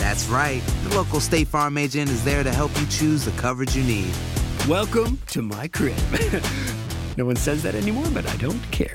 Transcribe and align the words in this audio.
That's 0.00 0.26
right. 0.28 0.62
The 0.88 0.96
local 0.96 1.20
State 1.20 1.46
Farm 1.48 1.76
agent 1.76 2.08
is 2.08 2.24
there 2.24 2.42
to 2.42 2.50
help 2.50 2.70
you 2.80 2.86
choose 2.86 3.22
the 3.22 3.32
coverage 3.32 3.76
you 3.76 3.84
need. 3.84 4.10
Welcome 4.66 5.18
to 5.26 5.42
my 5.42 5.68
crib. 5.68 5.98
no 7.18 7.26
one 7.26 7.36
says 7.36 7.62
that 7.64 7.74
anymore, 7.74 8.06
but 8.14 8.24
I 8.26 8.34
don't 8.38 8.62
care. 8.70 8.94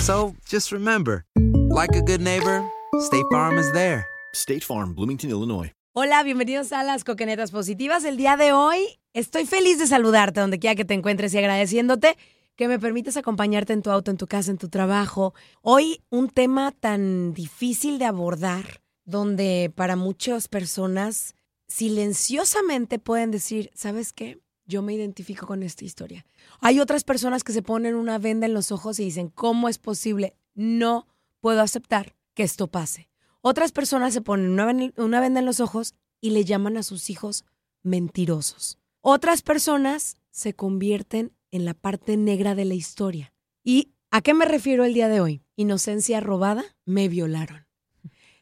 So 0.00 0.34
just 0.48 0.72
remember, 0.72 1.24
like 1.36 1.94
a 1.94 2.02
good 2.02 2.20
neighbor, 2.20 2.68
State 2.98 3.24
Farm 3.30 3.56
is 3.56 3.70
there. 3.70 4.04
State 4.34 4.64
Farm, 4.64 4.94
Bloomington, 4.94 5.30
Illinois. 5.30 5.70
Hola, 5.92 6.24
bienvenidos 6.24 6.72
a 6.72 6.82
las 6.82 7.04
Coquenetas 7.04 7.52
Positivas. 7.52 8.04
El 8.04 8.16
día 8.16 8.36
de 8.36 8.52
hoy 8.52 8.98
estoy 9.12 9.46
feliz 9.46 9.78
de 9.78 9.86
saludarte 9.86 10.40
donde 10.40 10.58
quiera 10.58 10.74
que 10.74 10.84
te 10.84 10.94
encuentres 10.94 11.32
y 11.34 11.38
agradeciéndote 11.38 12.16
que 12.56 12.66
me 12.66 12.80
permites 12.80 13.16
acompañarte 13.16 13.74
en 13.74 13.82
tu 13.82 13.90
auto, 13.90 14.10
en 14.10 14.16
tu 14.16 14.26
casa, 14.26 14.50
en 14.50 14.58
tu 14.58 14.68
trabajo. 14.68 15.34
Hoy 15.62 16.02
un 16.10 16.28
tema 16.28 16.72
tan 16.72 17.32
difícil 17.32 18.00
de 18.00 18.06
abordar, 18.06 18.79
donde 19.04 19.72
para 19.74 19.96
muchas 19.96 20.48
personas 20.48 21.34
silenciosamente 21.68 22.98
pueden 22.98 23.30
decir, 23.30 23.70
¿sabes 23.74 24.12
qué? 24.12 24.40
Yo 24.66 24.82
me 24.82 24.94
identifico 24.94 25.46
con 25.46 25.62
esta 25.62 25.84
historia. 25.84 26.24
Hay 26.60 26.78
otras 26.80 27.04
personas 27.04 27.42
que 27.42 27.52
se 27.52 27.62
ponen 27.62 27.94
una 27.94 28.18
venda 28.18 28.46
en 28.46 28.54
los 28.54 28.70
ojos 28.70 29.00
y 29.00 29.04
dicen, 29.04 29.28
¿cómo 29.28 29.68
es 29.68 29.78
posible? 29.78 30.36
No 30.54 31.06
puedo 31.40 31.60
aceptar 31.60 32.14
que 32.34 32.44
esto 32.44 32.68
pase. 32.68 33.08
Otras 33.40 33.72
personas 33.72 34.12
se 34.14 34.20
ponen 34.20 34.50
una, 34.50 34.66
ven- 34.66 34.94
una 34.96 35.20
venda 35.20 35.40
en 35.40 35.46
los 35.46 35.60
ojos 35.60 35.94
y 36.20 36.30
le 36.30 36.44
llaman 36.44 36.76
a 36.76 36.82
sus 36.82 37.10
hijos 37.10 37.44
mentirosos. 37.82 38.78
Otras 39.00 39.42
personas 39.42 40.16
se 40.30 40.54
convierten 40.54 41.32
en 41.50 41.64
la 41.64 41.74
parte 41.74 42.16
negra 42.16 42.54
de 42.54 42.66
la 42.66 42.74
historia. 42.74 43.32
¿Y 43.64 43.92
a 44.10 44.20
qué 44.20 44.34
me 44.34 44.44
refiero 44.44 44.84
el 44.84 44.94
día 44.94 45.08
de 45.08 45.20
hoy? 45.20 45.42
Inocencia 45.56 46.20
robada, 46.20 46.62
me 46.84 47.08
violaron. 47.08 47.66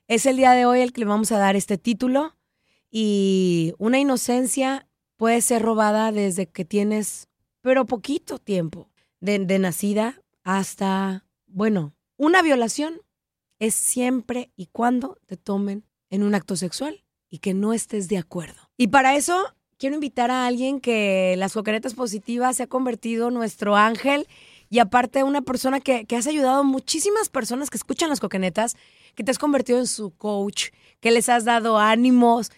Es 0.08 0.24
el 0.24 0.38
día 0.38 0.52
de 0.52 0.64
hoy 0.64 0.80
el 0.80 0.94
que 0.94 1.02
le 1.02 1.06
vamos 1.06 1.32
a 1.32 1.38
dar 1.38 1.54
este 1.54 1.76
título 1.76 2.34
y 2.90 3.74
una 3.76 3.98
inocencia 3.98 4.88
puede 5.18 5.42
ser 5.42 5.60
robada 5.60 6.12
desde 6.12 6.46
que 6.46 6.64
tienes, 6.64 7.28
pero 7.60 7.84
poquito 7.84 8.38
tiempo, 8.38 8.88
de, 9.20 9.58
nacida 9.58 10.22
hasta, 10.44 11.26
bueno, 11.46 11.92
una 12.16 12.40
violación 12.40 13.02
es 13.58 13.74
siempre 13.74 14.50
y 14.56 14.68
cuando 14.72 15.18
te 15.26 15.36
tomen 15.36 15.84
en 16.08 16.22
un 16.22 16.34
acto 16.34 16.56
sexual 16.56 17.04
y 17.28 17.40
que 17.40 17.52
no 17.52 17.74
estés 17.74 18.08
de 18.08 18.16
acuerdo. 18.16 18.70
Y 18.78 18.88
para 18.88 19.14
eso 19.14 19.54
quiero 19.76 19.94
invitar 19.94 20.30
a 20.30 20.46
alguien 20.46 20.80
que 20.80 21.34
las 21.36 21.52
coqueretas 21.52 21.92
positivas 21.92 22.56
se 22.56 22.62
ha 22.62 22.66
convertido 22.66 23.30
nuestro 23.30 23.76
ángel 23.76 24.26
y 24.70 24.80
aparte 24.80 25.24
una 25.24 25.42
persona 25.42 25.80
que, 25.80 26.04
que 26.04 26.16
has 26.16 26.26
ayudado 26.26 26.60
a 26.60 26.64
muchísimas 26.64 27.28
personas 27.28 27.70
que 27.70 27.76
escuchan 27.76 28.08
las 28.08 28.20
coquenetas, 28.20 28.76
que 29.14 29.24
te 29.24 29.30
has 29.30 29.38
convertido 29.38 29.78
en 29.78 29.86
su 29.86 30.10
coach, 30.10 30.70
que 31.00 31.10
les 31.10 31.28
has 31.28 31.44
dado 31.44 31.78
ánimos. 31.78 32.50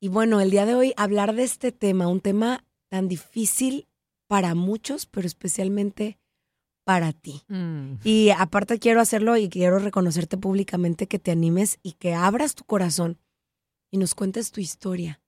Y 0.00 0.08
bueno, 0.08 0.40
el 0.40 0.50
día 0.50 0.66
de 0.66 0.74
hoy 0.74 0.94
hablar 0.96 1.34
de 1.34 1.44
este 1.44 1.72
tema, 1.72 2.08
un 2.08 2.20
tema 2.20 2.64
tan 2.88 3.08
difícil 3.08 3.88
para 4.28 4.54
muchos, 4.54 5.06
pero 5.06 5.26
especialmente 5.26 6.18
para 6.84 7.12
ti. 7.12 7.42
Y 8.02 8.30
aparte 8.30 8.78
quiero 8.78 9.02
hacerlo 9.02 9.36
y 9.36 9.50
quiero 9.50 9.78
reconocerte 9.78 10.38
públicamente 10.38 11.06
que 11.06 11.18
te 11.18 11.30
animes 11.30 11.78
y 11.82 11.92
que 11.92 12.14
abras 12.14 12.54
tu 12.54 12.64
corazón 12.64 13.18
y 13.90 13.98
nos 13.98 14.14
cuentes 14.14 14.52
tu 14.52 14.60
historia, 14.60 15.20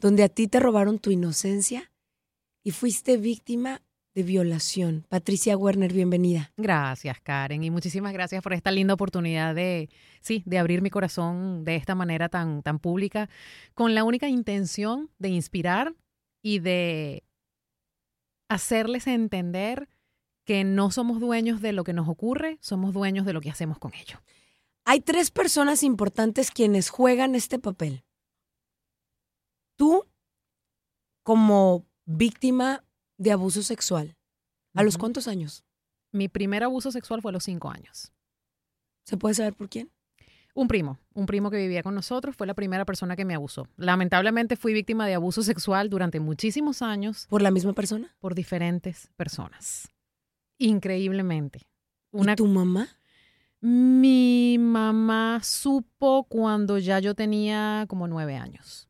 donde 0.00 0.24
a 0.24 0.28
ti 0.28 0.48
te 0.48 0.58
robaron 0.58 0.98
tu 0.98 1.10
inocencia 1.12 1.92
y 2.64 2.72
fuiste 2.72 3.18
víctima 3.18 3.82
de 4.16 4.22
violación. 4.22 5.04
Patricia 5.10 5.58
Werner, 5.58 5.92
bienvenida. 5.92 6.50
Gracias, 6.56 7.20
Karen, 7.20 7.62
y 7.62 7.70
muchísimas 7.70 8.14
gracias 8.14 8.42
por 8.42 8.54
esta 8.54 8.70
linda 8.70 8.94
oportunidad 8.94 9.54
de, 9.54 9.90
sí, 10.22 10.42
de 10.46 10.58
abrir 10.58 10.80
mi 10.80 10.88
corazón 10.88 11.66
de 11.66 11.76
esta 11.76 11.94
manera 11.94 12.30
tan, 12.30 12.62
tan 12.62 12.78
pública, 12.78 13.28
con 13.74 13.94
la 13.94 14.04
única 14.04 14.26
intención 14.26 15.10
de 15.18 15.28
inspirar 15.28 15.94
y 16.42 16.60
de 16.60 17.24
hacerles 18.48 19.06
entender 19.06 19.86
que 20.46 20.64
no 20.64 20.90
somos 20.90 21.20
dueños 21.20 21.60
de 21.60 21.74
lo 21.74 21.84
que 21.84 21.92
nos 21.92 22.08
ocurre, 22.08 22.56
somos 22.62 22.94
dueños 22.94 23.26
de 23.26 23.34
lo 23.34 23.42
que 23.42 23.50
hacemos 23.50 23.78
con 23.78 23.92
ello. 23.92 24.22
Hay 24.86 25.00
tres 25.00 25.30
personas 25.30 25.82
importantes 25.82 26.50
quienes 26.50 26.88
juegan 26.88 27.34
este 27.34 27.58
papel. 27.58 28.02
Tú, 29.76 30.06
como 31.22 31.84
víctima 32.06 32.85
de 33.18 33.32
abuso 33.32 33.62
sexual, 33.62 34.16
¿a 34.74 34.82
los 34.82 34.98
cuántos 34.98 35.28
años? 35.28 35.64
Mi 36.12 36.28
primer 36.28 36.62
abuso 36.64 36.90
sexual 36.90 37.22
fue 37.22 37.30
a 37.30 37.32
los 37.32 37.44
cinco 37.44 37.70
años. 37.70 38.12
¿Se 39.04 39.16
puede 39.16 39.34
saber 39.34 39.54
por 39.54 39.68
quién? 39.68 39.90
Un 40.54 40.68
primo, 40.68 40.98
un 41.12 41.26
primo 41.26 41.50
que 41.50 41.58
vivía 41.58 41.82
con 41.82 41.94
nosotros, 41.94 42.34
fue 42.34 42.46
la 42.46 42.54
primera 42.54 42.86
persona 42.86 43.14
que 43.14 43.26
me 43.26 43.34
abusó. 43.34 43.68
Lamentablemente 43.76 44.56
fui 44.56 44.72
víctima 44.72 45.06
de 45.06 45.14
abuso 45.14 45.42
sexual 45.42 45.90
durante 45.90 46.18
muchísimos 46.18 46.80
años 46.80 47.26
¿Por 47.28 47.42
la 47.42 47.50
misma 47.50 47.74
persona? 47.74 48.16
por 48.20 48.34
diferentes 48.34 49.10
personas. 49.16 49.88
Increíblemente. 50.58 51.66
Una, 52.10 52.32
¿Y 52.32 52.36
tu 52.36 52.46
mamá? 52.46 52.88
Mi 53.60 54.56
mamá 54.58 55.40
supo 55.42 56.24
cuando 56.24 56.78
ya 56.78 57.00
yo 57.00 57.14
tenía 57.14 57.84
como 57.88 58.06
nueve 58.08 58.36
años, 58.36 58.88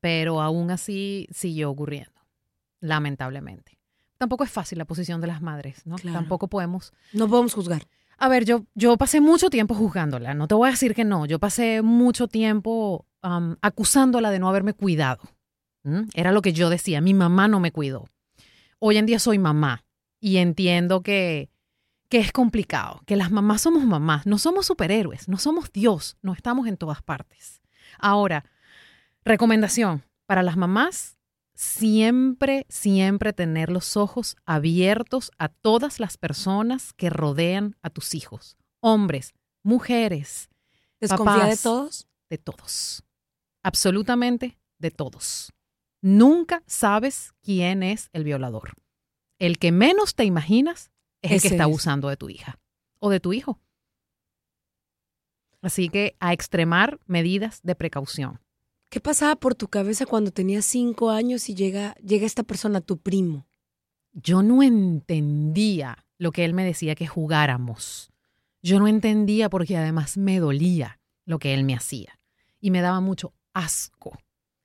pero 0.00 0.40
aún 0.40 0.70
así 0.70 1.28
siguió 1.30 1.70
ocurriendo, 1.70 2.13
lamentablemente. 2.84 3.78
Tampoco 4.18 4.44
es 4.44 4.50
fácil 4.50 4.78
la 4.78 4.84
posición 4.84 5.20
de 5.20 5.26
las 5.26 5.42
madres, 5.42 5.84
¿no? 5.86 5.96
Claro. 5.96 6.18
Tampoco 6.18 6.48
podemos 6.48 6.92
No 7.12 7.28
podemos 7.28 7.54
juzgar. 7.54 7.82
a 8.18 8.28
ver, 8.28 8.44
yo, 8.44 8.64
yo 8.74 8.96
pasé 8.96 9.20
mucho 9.20 9.50
tiempo 9.50 9.74
juzgándola, 9.74 10.34
no 10.34 10.46
te 10.46 10.54
voy 10.54 10.68
a 10.68 10.70
decir 10.72 10.94
que 10.94 11.04
no, 11.04 11.26
yo 11.26 11.38
pasé 11.38 11.82
mucho 11.82 12.28
tiempo 12.28 13.06
acusándola 13.62 14.30
de 14.30 14.38
no 14.38 14.48
haberme 14.48 14.74
cuidado. 14.74 15.22
Era 16.14 16.30
lo 16.32 16.40
que 16.42 16.52
yo 16.52 16.70
decía, 16.70 17.00
mi 17.00 17.12
mamá 17.14 17.48
no 17.48 17.58
me 17.60 17.72
cuidó. 17.72 18.08
Hoy 18.78 18.96
en 18.98 19.06
día 19.06 19.18
soy 19.18 19.38
mamá 19.38 19.84
y 20.20 20.36
entiendo 20.38 21.02
que, 21.02 21.50
que 22.08 22.18
es 22.18 22.32
complicado, 22.32 23.02
que 23.06 23.16
las 23.16 23.30
mamás 23.30 23.62
somos 23.62 23.84
mamás, 23.84 24.26
no 24.26 24.38
somos 24.38 24.66
superhéroes, 24.66 25.28
no 25.28 25.38
somos 25.38 25.72
Dios, 25.72 26.16
no 26.22 26.32
estamos 26.32 26.66
en 26.68 26.76
todas 26.76 27.02
partes. 27.02 27.60
Ahora, 27.98 28.44
recomendación 29.24 30.02
para 30.26 30.42
las 30.42 30.56
mamás, 30.56 31.16
siempre, 31.54 32.66
siempre 32.68 33.32
tener 33.32 33.70
los 33.70 33.96
ojos 33.96 34.36
abiertos 34.44 35.30
a 35.38 35.48
todas 35.48 36.00
las 36.00 36.16
personas 36.16 36.92
que 36.92 37.10
rodean 37.10 37.76
a 37.82 37.90
tus 37.90 38.14
hijos, 38.14 38.56
hombres, 38.80 39.34
mujeres. 39.62 40.50
¿Desconfía 41.00 41.34
de 41.34 41.40
Papás. 41.40 41.62
todos? 41.62 42.08
De 42.28 42.38
todos. 42.38 43.04
Absolutamente 43.62 44.58
de 44.78 44.90
todos. 44.90 45.52
Nunca 46.02 46.62
sabes 46.66 47.32
quién 47.40 47.82
es 47.82 48.10
el 48.12 48.24
violador. 48.24 48.74
El 49.38 49.58
que 49.58 49.72
menos 49.72 50.14
te 50.14 50.24
imaginas 50.24 50.90
es 51.22 51.32
el 51.32 51.40
que 51.40 51.48
está 51.48 51.62
es. 51.64 51.68
abusando 51.68 52.08
de 52.08 52.16
tu 52.16 52.28
hija 52.28 52.58
o 52.98 53.10
de 53.10 53.20
tu 53.20 53.32
hijo. 53.32 53.60
Así 55.62 55.88
que 55.88 56.14
a 56.20 56.34
extremar 56.34 57.00
medidas 57.06 57.60
de 57.62 57.74
precaución. 57.74 58.40
¿Qué 58.94 59.00
pasaba 59.00 59.34
por 59.34 59.56
tu 59.56 59.66
cabeza 59.66 60.06
cuando 60.06 60.30
tenías 60.30 60.64
cinco 60.64 61.10
años 61.10 61.48
y 61.48 61.56
llega, 61.56 61.96
llega 61.96 62.26
esta 62.26 62.44
persona, 62.44 62.80
tu 62.80 62.96
primo? 62.98 63.44
Yo 64.12 64.44
no 64.44 64.62
entendía 64.62 66.06
lo 66.16 66.30
que 66.30 66.44
él 66.44 66.54
me 66.54 66.64
decía 66.64 66.94
que 66.94 67.08
jugáramos. 67.08 68.12
Yo 68.62 68.78
no 68.78 68.86
entendía 68.86 69.50
porque 69.50 69.76
además 69.76 70.16
me 70.16 70.38
dolía 70.38 71.00
lo 71.24 71.40
que 71.40 71.54
él 71.54 71.64
me 71.64 71.74
hacía 71.74 72.20
y 72.60 72.70
me 72.70 72.82
daba 72.82 73.00
mucho 73.00 73.32
asco. 73.52 74.16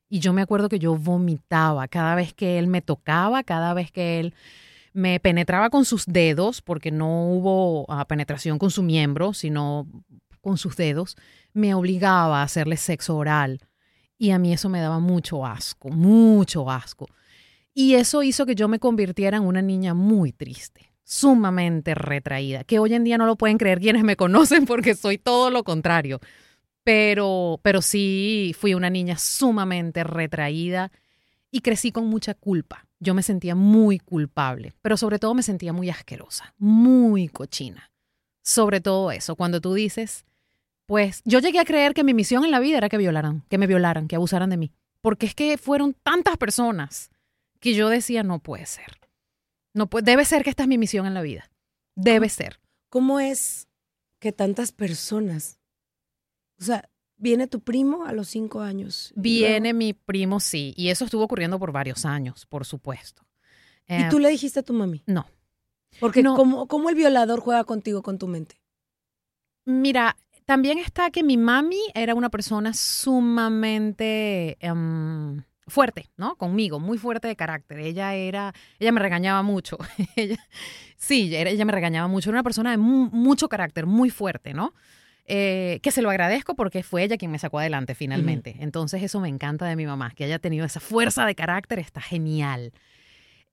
Y 0.09 0.19
yo 0.19 0.31
me 0.31 0.43
acuerdo 0.43 0.69
que 0.69 0.77
yo 0.77 0.95
vomitaba 0.95 1.87
cada 1.87 2.13
vez 2.13 2.31
que 2.35 2.59
él 2.59 2.67
me 2.67 2.83
tocaba, 2.83 3.41
cada 3.41 3.73
vez 3.73 3.91
que 3.91 4.19
él 4.19 4.35
me 4.93 5.19
penetraba 5.19 5.71
con 5.71 5.85
sus 5.85 6.05
dedos, 6.05 6.61
porque 6.61 6.91
no 6.91 7.31
hubo 7.31 7.91
ah, 7.91 8.05
penetración 8.05 8.59
con 8.59 8.69
su 8.69 8.83
miembro, 8.83 9.33
sino 9.33 9.87
con 10.39 10.59
sus 10.59 10.75
dedos, 10.75 11.17
me 11.51 11.73
obligaba 11.73 12.41
a 12.41 12.43
hacerle 12.43 12.77
sexo 12.77 13.17
oral. 13.17 13.61
Y 14.21 14.31
a 14.31 14.37
mí 14.37 14.51
eso 14.51 14.67
me 14.67 14.81
daba 14.81 14.99
mucho 14.99 15.45
asco, 15.45 15.89
mucho 15.89 16.69
asco. 16.69 17.07
Y 17.73 17.95
eso 17.95 18.21
hizo 18.21 18.45
que 18.45 18.53
yo 18.53 18.67
me 18.67 18.77
convirtiera 18.77 19.37
en 19.37 19.43
una 19.43 19.61
niña 19.61 19.93
muy 19.93 20.33
triste, 20.33 20.91
sumamente 21.05 21.95
retraída, 21.95 22.65
que 22.65 22.79
hoy 22.79 22.93
en 22.93 23.05
día 23.05 23.17
no 23.17 23.25
lo 23.25 23.37
pueden 23.37 23.57
creer 23.57 23.79
quienes 23.79 24.03
me 24.03 24.17
conocen 24.17 24.65
porque 24.65 24.93
soy 24.93 25.17
todo 25.17 25.49
lo 25.49 25.63
contrario. 25.63 26.19
Pero, 26.83 27.61
pero 27.63 27.81
sí 27.81 28.53
fui 28.59 28.73
una 28.73 28.89
niña 28.89 29.17
sumamente 29.17 30.03
retraída 30.03 30.91
y 31.49 31.61
crecí 31.61 31.93
con 31.93 32.07
mucha 32.07 32.33
culpa. 32.33 32.87
Yo 32.99 33.13
me 33.13 33.23
sentía 33.23 33.55
muy 33.55 33.99
culpable, 33.99 34.73
pero 34.81 34.97
sobre 34.97 35.17
todo 35.17 35.33
me 35.33 35.43
sentía 35.43 35.71
muy 35.71 35.89
asquerosa, 35.89 36.53
muy 36.57 37.29
cochina. 37.29 37.89
Sobre 38.41 38.81
todo 38.81 39.11
eso, 39.11 39.37
cuando 39.37 39.61
tú 39.61 39.73
dices, 39.73 40.25
pues 40.89 41.21
yo 41.23 41.37
llegué 41.39 41.59
a 41.59 41.65
creer 41.65 41.93
que 41.93 42.03
mi 42.03 42.15
misión 42.15 42.43
en 42.43 42.49
la 42.51 42.59
vida 42.59 42.77
era 42.79 42.89
que 42.89 42.97
violaran, 42.97 43.43
que 43.47 43.59
me 43.59 43.67
violaran, 43.67 44.07
que 44.07 44.15
abusaran 44.15 44.49
de 44.49 44.57
mí. 44.57 44.71
Porque 45.01 45.27
es 45.27 45.35
que 45.35 45.57
fueron 45.59 45.93
tantas 45.93 46.35
personas 46.37 47.11
que 47.59 47.75
yo 47.75 47.89
decía, 47.89 48.23
no 48.23 48.39
puede 48.39 48.65
ser. 48.65 48.97
No 49.75 49.87
puede, 49.87 50.03
debe 50.05 50.25
ser 50.25 50.43
que 50.43 50.49
esta 50.49 50.63
es 50.63 50.69
mi 50.69 50.79
misión 50.79 51.05
en 51.05 51.13
la 51.13 51.21
vida. 51.21 51.51
Debe 51.95 52.27
ser. 52.27 52.59
¿Cómo 52.89 53.19
es 53.19 53.67
que 54.19 54.31
tantas 54.31 54.71
personas? 54.71 55.59
O 56.59 56.63
sea, 56.63 56.89
viene 57.17 57.45
tu 57.45 57.59
primo 57.59 58.05
a 58.05 58.11
los 58.11 58.27
cinco 58.29 58.61
años. 58.61 59.13
Viene 59.15 59.73
mi 59.73 59.93
primo, 59.93 60.39
sí. 60.39 60.73
Y 60.75 60.89
eso 60.89 61.05
estuvo 61.05 61.23
ocurriendo 61.23 61.59
por 61.59 61.71
varios 61.71 62.03
años, 62.03 62.47
por 62.47 62.65
supuesto. 62.65 63.27
¿Y 63.87 63.93
Eh, 63.93 64.07
tú 64.09 64.17
le 64.17 64.29
dijiste 64.29 64.59
a 64.61 64.63
tu 64.63 64.73
mami? 64.73 65.03
No. 65.05 65.27
Porque 65.99 66.23
No. 66.23 66.35
¿cómo, 66.35 66.67
cómo 66.67 66.89
el 66.89 66.95
violador 66.95 67.41
juega 67.41 67.63
contigo, 67.63 68.01
con 68.01 68.17
tu 68.17 68.27
mente? 68.27 68.59
Mira, 69.65 70.17
también 70.49 70.79
está 70.79 71.11
que 71.11 71.21
mi 71.21 71.37
mami 71.37 71.77
era 71.93 72.15
una 72.15 72.31
persona 72.31 72.73
sumamente 72.73 74.57
em, 74.59 75.43
fuerte, 75.67 76.09
¿no? 76.17 76.37
Conmigo, 76.37 76.79
muy 76.79 76.97
fuerte 76.97 77.27
de 77.27 77.35
carácter. 77.35 77.77
Ella 77.77 78.15
era, 78.15 78.51
ella 78.79 78.91
me 78.91 78.99
regañaba 78.99 79.43
mucho. 79.43 79.77
ella, 80.15 80.37
sí, 80.97 81.35
ella 81.35 81.65
me 81.65 81.71
regañaba 81.71 82.07
mucho. 82.07 82.31
Era 82.31 82.37
una 82.37 82.43
persona 82.43 82.71
de 82.71 82.77
mu- 82.77 83.11
mucho 83.11 83.47
carácter, 83.47 83.85
muy 83.85 84.09
fuerte, 84.09 84.55
¿no? 84.55 84.73
Eh, 85.25 85.79
que 85.83 85.91
se 85.91 86.01
lo 86.01 86.09
agradezco 86.09 86.55
porque 86.55 86.81
fue 86.81 87.03
ella 87.03 87.17
quien 87.17 87.29
me 87.29 87.37
sacó 87.37 87.59
adelante 87.59 87.93
finalmente. 87.93 88.55
Entonces 88.59 89.03
eso 89.03 89.19
me 89.19 89.29
encanta 89.29 89.67
de 89.67 89.75
mi 89.75 89.85
mamá, 89.85 90.09
que 90.15 90.23
haya 90.23 90.39
tenido 90.39 90.65
esa 90.65 90.79
fuerza 90.79 91.27
de 91.27 91.35
carácter, 91.35 91.77
está 91.77 92.01
genial. 92.01 92.71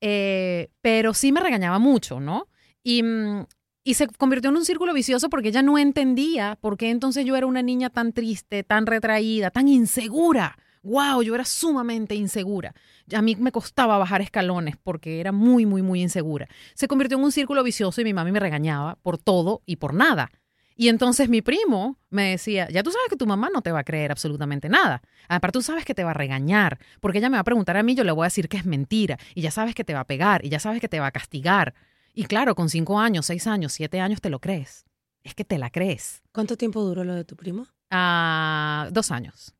Eh, 0.01 0.71
pero 0.81 1.13
sí 1.13 1.31
me 1.31 1.41
regañaba 1.41 1.79
mucho, 1.79 2.21
¿no? 2.21 2.49
Y, 2.83 3.03
mm, 3.03 3.45
y 3.87 3.95
se 3.95 4.09
convirtió 4.09 4.51
en 4.51 4.57
un 4.57 4.65
círculo 4.65 4.93
vicioso 4.93 5.31
porque 5.31 5.51
ella 5.51 5.63
no 5.63 5.79
entendía 5.79 6.59
por 6.61 6.77
qué 6.77 6.91
entonces 6.91 7.25
yo 7.25 7.37
era 7.37 7.47
una 7.47 7.63
niña 7.63 7.89
tan 7.89 8.13
triste, 8.13 8.65
tan 8.65 8.85
retraída, 8.85 9.53
tan 9.53 9.69
insegura. 9.69 10.59
¡Wow! 10.83 11.23
Yo 11.23 11.37
era 11.37 11.45
sumamente 11.45 12.17
insegura. 12.17 12.75
A 13.15 13.23
mí 13.23 13.37
me 13.37 13.53
costaba 13.53 13.97
bajar 13.97 14.23
escalones 14.23 14.75
porque 14.77 15.21
era 15.21 15.31
muy, 15.31 15.67
muy, 15.67 15.83
muy 15.83 16.03
insegura. 16.03 16.49
Se 16.75 16.89
convirtió 16.89 17.17
en 17.17 17.23
un 17.23 17.31
círculo 17.31 17.63
vicioso 17.63 18.01
y 18.01 18.05
mi 18.05 18.13
mami 18.13 18.33
me 18.33 18.41
regañaba 18.41 18.97
por 19.03 19.19
todo 19.19 19.63
y 19.67 19.77
por 19.77 19.95
nada. 19.95 20.33
Y 20.75 20.89
entonces 20.89 21.29
mi 21.29 21.41
primo 21.41 21.97
me 22.11 22.31
decía, 22.31 22.69
ya 22.69 22.83
tú 22.83 22.91
sabes 22.91 23.09
que 23.09 23.17
tu 23.17 23.27
mamá 23.29 23.51
no 23.55 23.63
te 23.63 23.71
va 23.71 23.79
a 23.79 23.85
creer 23.85 24.11
absolutamente 24.11 24.69
nada. 24.69 25.01
Aparte 25.29 25.59
tú 25.59 25.63
sabes 25.63 25.85
que 25.85 25.95
te 25.95 26.03
va 26.03 26.11
a 26.11 26.15
regañar, 26.15 26.81
porque 27.01 27.19
ella 27.19 27.31
me 27.31 27.37
va 27.37 27.43
a 27.43 27.45
preguntar 27.45 27.77
a 27.77 27.85
mí, 27.85 27.95
yo 27.95 28.03
le 28.03 28.11
voy 28.11 28.25
a 28.25 28.27
decir 28.27 28.49
que 28.49 28.57
es 28.57 28.67
mentira, 28.67 29.17
y 29.37 29.43
ya 29.43 29.53
sabes 29.53 29.77
que 29.77 29.85
te 29.85 29.95
va 29.95 30.01
a 30.01 30.07
pegar, 30.07 30.45
y 30.45 30.49
ya 30.49 30.59
sabes 30.59 30.81
que 30.81 30.89
te 30.89 30.99
va 30.99 31.07
a 31.07 31.13
castigar. 31.13 31.73
Y 32.17 32.25
claro, 32.25 32.55
con 32.55 32.71
cinco 32.71 32.99
años, 32.99 33.27
seis 33.27 33.47
años, 33.47 33.73
siete 33.75 34.01
años 34.01 34.21
te 34.21 34.31
lo 34.31 34.41
crees. 34.41 34.85
Es 35.23 35.35
que 35.35 35.45
te 35.45 35.59
la 35.59 35.71
crees. 35.71 36.23
¿Cuánto 36.33 36.57
tiempo 36.57 36.83
duró 36.83 37.05
lo 37.05 37.15
de 37.15 37.25
tu 37.25 37.37
primo? 37.37 37.67
Ah, 37.91 38.89
dos 38.91 39.11
años. 39.11 39.55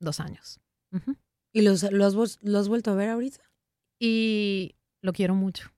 Dos 0.00 0.18
años. 0.20 0.58
Ujú. 0.92 1.16
¿Y 1.52 1.62
los, 1.62 1.82
lo, 1.92 2.04
has, 2.06 2.14
vuel- 2.16 2.38
lo 2.42 2.58
has 2.58 2.68
vuelto 2.68 2.90
a 2.90 2.94
ver 2.94 3.10
ahorita? 3.10 3.40
Y 4.00 4.74
lo 5.00 5.12
quiero 5.12 5.34
mucho. 5.34 5.70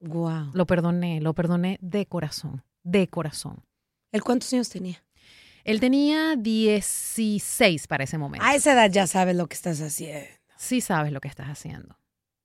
Wow. 0.00 0.50
Lo 0.52 0.66
perdoné, 0.66 1.20
lo 1.20 1.32
perdoné 1.34 1.78
de 1.80 2.04
corazón, 2.06 2.62
de 2.82 3.08
corazón. 3.08 3.64
¿El 4.12 4.22
cuántos 4.22 4.52
años 4.52 4.68
tenía? 4.68 5.02
Él 5.64 5.80
tenía 5.80 6.36
16 6.36 7.86
para 7.86 8.04
ese 8.04 8.18
momento. 8.18 8.44
A 8.44 8.54
esa 8.54 8.72
edad 8.72 8.90
ya 8.90 9.06
sabes 9.06 9.36
lo 9.36 9.46
que 9.46 9.54
estás 9.54 9.80
haciendo. 9.80 10.28
sí 10.56 10.80
sabes 10.80 11.12
lo 11.12 11.20
que 11.20 11.28
estás 11.28 11.46
haciendo. 11.48 11.96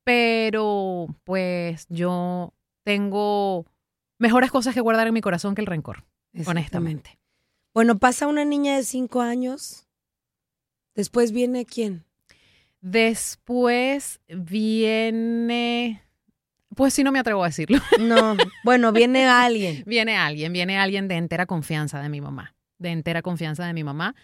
Pero, 0.04 1.08
pues, 1.24 1.88
yo 1.90 2.54
tengo 2.86 3.66
mejores 4.20 4.52
cosas 4.52 4.74
que 4.74 4.80
guardar 4.80 5.08
en 5.08 5.14
mi 5.14 5.22
corazón 5.22 5.56
que 5.56 5.62
el 5.62 5.68
rencor, 5.68 6.06
honestamente. 6.46 7.20
Bueno, 7.74 7.98
pasa 7.98 8.28
una 8.28 8.46
niña 8.46 8.78
de 8.78 8.84
cinco 8.84 9.22
años. 9.22 9.88
Después 10.94 11.34
viene 11.34 11.66
quién? 11.66 12.06
Después 12.80 14.22
viene. 14.28 16.04
Pues 16.76 16.94
sí, 16.94 17.04
no 17.04 17.12
me 17.12 17.20
atrevo 17.20 17.44
a 17.44 17.48
decirlo. 17.48 17.80
No, 18.00 18.38
bueno, 18.64 18.94
viene 18.94 19.26
alguien. 19.26 19.84
viene 19.86 20.16
alguien, 20.16 20.54
viene 20.54 20.78
alguien 20.78 21.08
de 21.08 21.16
entera 21.16 21.48
confianza 21.48 22.02
de 22.02 22.10
mi 22.10 22.22
mamá. 22.22 22.56
De 22.78 22.92
entera 22.92 23.22
confianza 23.22 23.66
de 23.66 23.74
mi 23.74 23.84
mamá. 23.84 24.16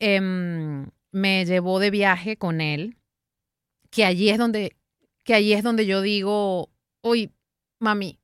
Em, 0.00 0.86
me 1.12 1.44
llevó 1.44 1.78
de 1.78 1.90
viaje 1.90 2.36
con 2.36 2.60
él, 2.60 2.96
que 3.90 4.04
allí 4.06 4.30
es 4.30 4.38
donde, 4.38 4.76
que 5.24 5.34
allí 5.34 5.52
es 5.52 5.62
donde 5.62 5.84
yo 5.84 6.00
digo, 6.00 6.70
uy, 7.02 7.30
mami, 7.82 8.20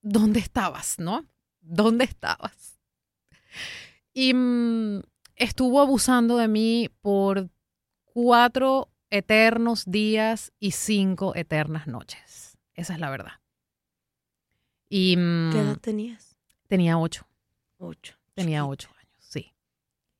¿dónde 0.00 0.40
estabas? 0.40 0.98
¿No? 0.98 1.26
¿Dónde 1.60 2.04
estabas? 2.04 2.80
Y 4.14 4.32
mm, 4.32 5.02
estuvo 5.36 5.80
abusando 5.80 6.36
de 6.36 6.48
mí 6.48 6.88
por 7.02 7.50
cuatro 8.04 8.90
eternos 9.10 9.84
días 9.90 10.52
y 10.60 10.70
cinco 10.70 11.34
eternas 11.34 11.86
noches. 11.86 12.56
Esa 12.74 12.94
es 12.94 13.00
la 13.00 13.10
verdad. 13.10 13.40
Y 14.88 15.16
mm, 15.16 15.50
¿Qué 15.52 15.58
edad 15.58 15.76
tenías? 15.78 16.38
tenía 16.68 16.96
ocho. 16.96 17.26
Ocho. 17.78 18.16
Tenía 18.34 18.64
ocho 18.64 18.88
años, 19.00 19.16
sí. 19.18 19.52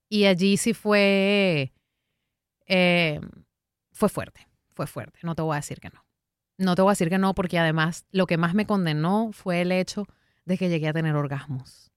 Y 0.08 0.24
allí 0.24 0.56
sí 0.56 0.74
fue, 0.74 1.72
eh, 2.66 3.20
fue 3.92 4.08
fuerte, 4.08 4.46
fue 4.74 4.86
fuerte. 4.86 5.20
No 5.22 5.34
te 5.34 5.42
voy 5.42 5.54
a 5.54 5.56
decir 5.56 5.80
que 5.80 5.90
no. 5.90 6.04
No 6.60 6.74
te 6.74 6.82
voy 6.82 6.90
a 6.90 6.92
decir 6.92 7.08
que 7.08 7.18
no 7.18 7.34
porque 7.34 7.58
además 7.58 8.04
lo 8.12 8.26
que 8.26 8.36
más 8.36 8.54
me 8.54 8.66
condenó 8.66 9.30
fue 9.32 9.62
el 9.62 9.72
hecho 9.72 10.06
de 10.44 10.58
que 10.58 10.68
llegué 10.68 10.88
a 10.88 10.92
tener 10.92 11.14
orgasmos. 11.16 11.90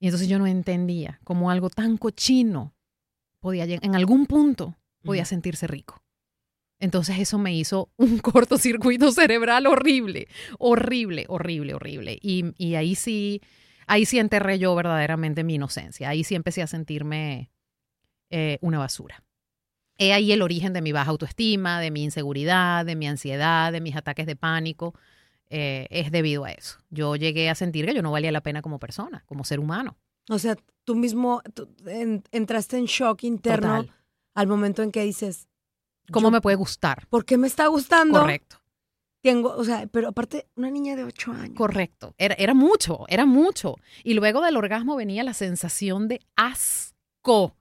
Y 0.00 0.06
entonces 0.06 0.28
yo 0.28 0.38
no 0.38 0.46
entendía 0.46 1.20
cómo 1.24 1.50
algo 1.50 1.68
tan 1.68 1.96
cochino 1.96 2.74
podía 3.40 3.66
lleg- 3.66 3.80
en 3.82 3.96
algún 3.96 4.26
punto 4.26 4.76
podía 5.02 5.24
sentirse 5.24 5.66
rico. 5.66 6.02
Entonces 6.80 7.18
eso 7.18 7.38
me 7.38 7.52
hizo 7.54 7.90
un 7.96 8.18
cortocircuito 8.20 9.10
cerebral 9.10 9.66
horrible, 9.66 10.28
horrible, 10.58 11.24
horrible, 11.28 11.74
horrible. 11.74 12.18
Y, 12.22 12.52
y 12.56 12.76
ahí 12.76 12.94
sí, 12.94 13.40
ahí 13.88 14.04
sí 14.06 14.20
enterré 14.20 14.60
yo 14.60 14.74
verdaderamente 14.76 15.42
mi 15.42 15.54
inocencia. 15.56 16.08
Ahí 16.08 16.22
sí 16.22 16.36
empecé 16.36 16.62
a 16.62 16.68
sentirme 16.68 17.50
eh, 18.30 18.58
una 18.60 18.78
basura. 18.78 19.24
He 19.98 20.12
ahí 20.12 20.30
el 20.32 20.42
origen 20.42 20.72
de 20.72 20.80
mi 20.80 20.92
baja 20.92 21.10
autoestima, 21.10 21.80
de 21.80 21.90
mi 21.90 22.04
inseguridad, 22.04 22.86
de 22.86 22.94
mi 22.96 23.06
ansiedad, 23.08 23.72
de 23.72 23.80
mis 23.80 23.96
ataques 23.96 24.26
de 24.26 24.36
pánico. 24.36 24.94
eh, 25.50 25.86
es 25.90 26.12
debido 26.12 26.44
a 26.44 26.50
eso. 26.52 26.78
Yo 26.90 27.16
llegué 27.16 27.48
a 27.48 27.54
sentir 27.54 27.86
que 27.86 27.94
yo 27.94 28.02
no 28.02 28.12
valía 28.12 28.30
la 28.30 28.42
pena 28.42 28.60
como 28.60 28.78
persona, 28.78 29.24
como 29.26 29.44
ser 29.44 29.60
humano. 29.60 29.96
O 30.28 30.38
sea, 30.38 30.56
tú 30.84 30.94
mismo 30.94 31.40
tú 31.54 31.70
en- 31.86 32.22
entraste 32.32 32.76
en 32.76 32.84
shock 32.84 33.24
interno 33.24 33.76
Total. 33.78 33.94
al 34.34 34.46
momento 34.46 34.82
en 34.82 34.92
que 34.92 35.02
dices, 35.04 35.48
¿Cómo 36.12 36.26
yo- 36.28 36.32
me 36.32 36.40
puede 36.42 36.56
gustar? 36.56 37.06
¿por 37.08 37.24
qué 37.24 37.38
me 37.38 37.46
está 37.46 37.66
gustando? 37.68 38.20
Correcto. 38.20 38.56
Tengo, 39.22 39.54
o 39.56 39.64
sea, 39.64 39.86
pero 39.90 40.08
aparte, 40.08 40.46
una 40.54 40.70
niña 40.70 40.96
de 40.96 41.04
ocho 41.04 41.32
años. 41.32 41.56
Correcto. 41.56 42.14
Era, 42.18 42.34
era 42.38 42.52
mucho, 42.52 43.06
era 43.08 43.24
mucho. 43.24 43.76
Y 44.04 44.12
luego 44.12 44.42
del 44.42 44.56
orgasmo 44.58 44.96
venía 44.96 45.24
la 45.24 45.32
sensación 45.32 46.08
de 46.08 46.20
asco 46.36 47.56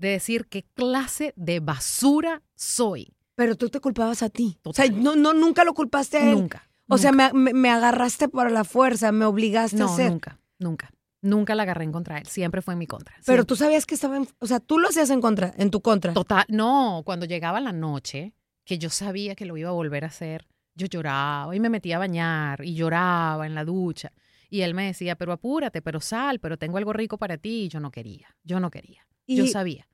de 0.00 0.08
decir 0.08 0.46
qué 0.48 0.64
clase 0.74 1.32
de 1.36 1.60
basura 1.60 2.42
soy. 2.54 3.14
Pero 3.34 3.54
tú 3.56 3.68
te 3.68 3.80
culpabas 3.80 4.22
a 4.22 4.28
ti. 4.30 4.58
O 4.64 4.72
sea, 4.72 4.86
no, 4.88 5.14
no, 5.16 5.32
nunca 5.34 5.64
lo 5.64 5.74
culpaste 5.74 6.18
a 6.18 6.30
él. 6.30 6.38
Nunca. 6.38 6.68
O 6.88 6.98
sea, 6.98 7.12
me, 7.12 7.32
me- 7.32 7.52
me 7.54 7.70
agarraste 7.70 8.28
por 8.28 8.50
la 8.50 8.64
fuerza, 8.64 9.12
me 9.12 9.24
obligaste 9.24 9.76
a 9.76 9.80
no, 9.86 9.92
hacer. 9.92 10.10
nunca, 10.10 10.40
nunca. 10.58 10.90
Nunca 11.22 11.54
la 11.54 11.62
agarré 11.64 11.84
en 11.84 11.92
contra 11.92 12.14
de 12.16 12.22
él. 12.22 12.26
Siempre 12.26 12.62
fue 12.62 12.72
en 12.74 12.78
mi 12.78 12.86
contra. 12.86 13.14
Pero 13.16 13.24
Siempre. 13.24 13.44
tú 13.44 13.56
sabías 13.56 13.86
que 13.86 13.94
estaba 13.94 14.16
en, 14.16 14.26
o 14.38 14.46
sea, 14.46 14.58
tú 14.58 14.78
lo 14.78 14.88
hacías 14.88 15.10
en 15.10 15.20
contra, 15.20 15.52
en 15.56 15.70
tu 15.70 15.80
contra. 15.82 16.12
Total, 16.14 16.44
no, 16.48 17.02
cuando 17.04 17.26
llegaba 17.26 17.60
la 17.60 17.72
noche, 17.72 18.32
que 18.64 18.78
yo 18.78 18.88
sabía 18.90 19.34
que 19.34 19.44
lo 19.44 19.56
iba 19.56 19.68
a 19.68 19.72
volver 19.72 20.04
a 20.04 20.08
hacer, 20.08 20.46
yo 20.74 20.86
lloraba 20.86 21.54
y 21.54 21.60
me 21.60 21.68
metía 21.68 21.96
a 21.96 21.98
bañar 22.00 22.64
y 22.64 22.74
lloraba 22.74 23.46
en 23.46 23.54
la 23.54 23.64
ducha. 23.66 24.12
Y 24.48 24.62
él 24.62 24.72
me 24.74 24.86
decía, 24.86 25.14
pero 25.14 25.32
apúrate, 25.32 25.82
pero 25.82 26.00
sal, 26.00 26.40
pero 26.40 26.56
tengo 26.56 26.78
algo 26.78 26.92
rico 26.92 27.18
para 27.18 27.36
ti. 27.36 27.64
Y 27.64 27.68
yo 27.68 27.80
no 27.80 27.90
quería, 27.90 28.34
yo 28.42 28.58
no 28.58 28.70
quería. 28.70 29.06
Yo 29.26 29.46
sabía. 29.46 29.86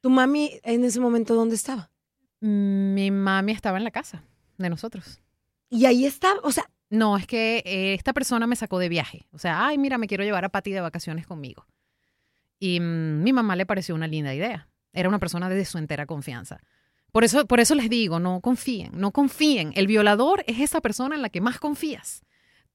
¿Tu 0.00 0.10
mami 0.10 0.60
en 0.62 0.84
ese 0.84 1.00
momento 1.00 1.34
dónde 1.34 1.54
estaba? 1.54 1.90
Mi 2.40 3.10
mami 3.10 3.52
estaba 3.52 3.78
en 3.78 3.84
la 3.84 3.90
casa 3.90 4.22
de 4.58 4.68
nosotros. 4.68 5.20
Y 5.70 5.86
ahí 5.86 6.04
estaba, 6.04 6.40
o 6.42 6.52
sea, 6.52 6.70
No, 6.90 7.16
es 7.16 7.26
que 7.26 7.62
eh, 7.64 7.94
esta 7.94 8.12
persona 8.12 8.46
me 8.46 8.54
sacó 8.54 8.78
de 8.78 8.88
viaje. 8.88 9.26
O 9.32 9.38
sea, 9.38 9.66
ay, 9.66 9.78
mira, 9.78 9.98
me 9.98 10.06
quiero 10.06 10.22
llevar 10.22 10.44
a 10.44 10.50
Pati 10.50 10.70
de 10.72 10.80
vacaciones 10.80 11.26
conmigo. 11.26 11.66
Y 12.60 12.78
mm, 12.80 13.22
mi 13.22 13.32
mamá 13.32 13.56
le 13.56 13.66
pareció 13.66 13.94
una 13.94 14.06
linda 14.06 14.34
idea. 14.34 14.68
Era 14.92 15.08
una 15.08 15.18
persona 15.18 15.48
de 15.48 15.64
su 15.64 15.78
entera 15.78 16.06
confianza. 16.06 16.60
Por 17.10 17.24
eso, 17.24 17.46
por 17.46 17.60
eso 17.60 17.74
les 17.74 17.88
digo, 17.88 18.20
no 18.20 18.40
confíen, 18.40 18.92
no 18.94 19.10
confíen. 19.10 19.72
El 19.74 19.86
violador 19.86 20.44
es 20.46 20.60
esa 20.60 20.80
persona 20.80 21.16
en 21.16 21.22
la 21.22 21.30
que 21.30 21.40
más 21.40 21.58
confías. 21.58 22.22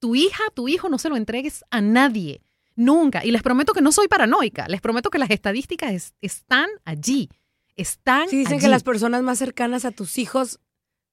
Tu 0.00 0.16
hija, 0.16 0.42
tu 0.54 0.68
hijo, 0.68 0.88
no 0.88 0.98
se 0.98 1.08
lo 1.08 1.16
entregues 1.16 1.64
a 1.70 1.80
nadie. 1.80 2.42
Nunca. 2.80 3.24
Y 3.24 3.30
les 3.30 3.42
prometo 3.42 3.72
que 3.74 3.82
no 3.82 3.92
soy 3.92 4.08
paranoica. 4.08 4.66
Les 4.68 4.80
prometo 4.80 5.10
que 5.10 5.18
las 5.18 5.30
estadísticas 5.30 5.92
es- 5.92 6.14
están 6.22 6.68
allí. 6.84 7.28
Están 7.76 8.28
sí 8.28 8.38
dicen 8.38 8.54
allí. 8.54 8.62
que 8.62 8.68
las 8.68 8.82
personas 8.82 9.22
más 9.22 9.38
cercanas 9.38 9.84
a 9.84 9.90
tus 9.90 10.16
hijos 10.18 10.60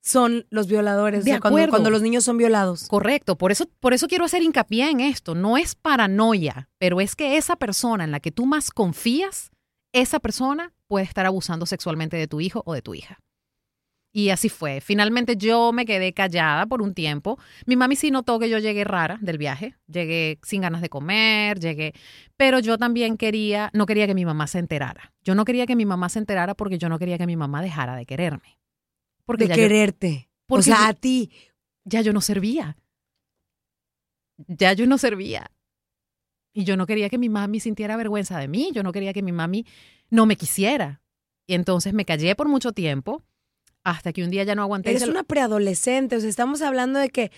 son 0.01 0.45
los 0.49 0.67
violadores. 0.67 1.25
De 1.25 1.31
o 1.31 1.33
sea, 1.33 1.39
cuando, 1.41 1.57
acuerdo. 1.57 1.71
cuando 1.71 1.89
los 1.89 2.01
niños 2.01 2.23
son 2.23 2.37
violados. 2.37 2.87
Correcto, 2.87 3.37
por 3.37 3.51
eso, 3.51 3.65
por 3.81 3.93
eso 3.93 4.07
quiero 4.07 4.23
hacer 4.23 4.41
hincapié 4.41 4.89
en 4.89 5.01
esto. 5.01 5.35
No 5.35 5.57
es 5.57 5.75
paranoia, 5.75 6.69
pero 6.77 7.01
es 7.01 7.15
que 7.15 7.35
esa 7.37 7.55
persona 7.57 8.03
en 8.05 8.11
la 8.11 8.19
que 8.21 8.31
tú 8.31 8.45
más 8.45 8.71
confías, 8.71 9.49
esa 9.91 10.19
persona 10.19 10.73
puede 10.87 11.03
estar 11.05 11.25
abusando 11.25 11.65
sexualmente 11.65 12.15
de 12.15 12.27
tu 12.27 12.39
hijo 12.39 12.63
o 12.65 12.73
de 12.73 12.81
tu 12.81 12.93
hija. 12.93 13.19
Y 14.17 14.31
así 14.31 14.49
fue. 14.49 14.81
Finalmente 14.81 15.37
yo 15.37 15.71
me 15.71 15.85
quedé 15.85 16.11
callada 16.11 16.65
por 16.65 16.81
un 16.81 16.95
tiempo. 16.95 17.37
Mi 17.67 17.75
mami 17.75 17.95
sí 17.95 18.09
notó 18.09 18.39
que 18.39 18.49
yo 18.49 18.57
llegué 18.57 18.83
rara 18.83 19.19
del 19.21 19.37
viaje. 19.37 19.75
Llegué 19.85 20.39
sin 20.41 20.61
ganas 20.61 20.81
de 20.81 20.89
comer, 20.89 21.59
llegué. 21.59 21.93
Pero 22.35 22.57
yo 22.57 22.79
también 22.79 23.17
quería, 23.17 23.69
no 23.73 23.85
quería 23.85 24.07
que 24.07 24.15
mi 24.15 24.25
mamá 24.25 24.47
se 24.47 24.57
enterara. 24.57 25.13
Yo 25.23 25.35
no 25.35 25.45
quería 25.45 25.67
que 25.67 25.75
mi 25.75 25.85
mamá 25.85 26.09
se 26.09 26.17
enterara 26.17 26.55
porque 26.55 26.79
yo 26.79 26.89
no 26.89 26.97
quería 26.97 27.19
que 27.19 27.27
mi 27.27 27.35
mamá 27.35 27.61
dejara 27.61 27.95
de 27.95 28.07
quererme. 28.07 28.57
Porque 29.23 29.43
de 29.43 29.49
ya 29.49 29.55
yo- 29.55 29.61
quererte. 29.61 30.29
o 30.29 30.47
porque 30.47 30.63
sea, 30.63 30.77
yo- 30.79 30.85
a 30.87 30.93
ti. 30.93 31.29
ya 31.85 32.01
yo 32.01 32.11
no 32.11 32.21
servía. 32.21 32.75
Ya 34.47 34.73
yo 34.73 34.87
no 34.87 34.97
servía. 34.97 35.51
Y 36.53 36.63
yo 36.63 36.75
no 36.75 36.87
quería 36.87 37.09
que 37.09 37.19
mi 37.19 37.29
mami 37.29 37.59
sintiera 37.59 37.95
vergüenza 37.97 38.39
de 38.39 38.47
mí, 38.47 38.71
yo 38.73 38.81
no 38.81 38.91
quería 38.91 39.13
que 39.13 39.21
mi 39.21 39.31
mami 39.31 39.67
no 40.09 40.25
me 40.25 40.37
quisiera. 40.37 41.03
Y 41.45 41.53
entonces 41.53 41.93
me 41.93 42.03
callé 42.03 42.35
por 42.35 42.47
mucho 42.47 42.71
tiempo 42.71 43.21
hasta 43.87 44.11
que 44.11 44.21
un 44.21 44.29
día 44.29 44.43
ya 44.43 44.53
no 44.53 44.63
aguanté. 44.63 44.89
Eres 44.89 45.07
una 45.07 45.23
preadolescente, 45.23 46.17
o 46.17 46.19
sea, 46.19 46.29
estamos 46.29 46.61
hablando 46.61 46.99
de 46.99 47.07
que, 47.07 47.31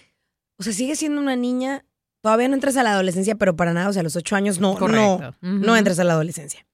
o 0.57 0.63
sea, 0.63 0.73
sigues 0.73 0.97
siendo 0.97 1.21
una 1.21 1.35
niña, 1.35 1.85
todavía 2.21 2.47
no 2.47 2.55
entras 2.55 2.75
a 2.75 2.81
la 2.81 2.93
adolescencia, 2.93 3.35
pero 3.35 3.55
para 3.55 3.71
nada, 3.71 3.87
o 3.89 3.93
sea, 3.93 3.99
a 3.99 4.03
los 4.03 4.15
ocho 4.15 4.35
años 4.35 4.59
no, 4.59 4.75
no, 4.79 5.35
no 5.41 5.77
entras 5.77 5.99
a 5.99 6.03
la 6.03 6.13
adolescencia. 6.13 6.65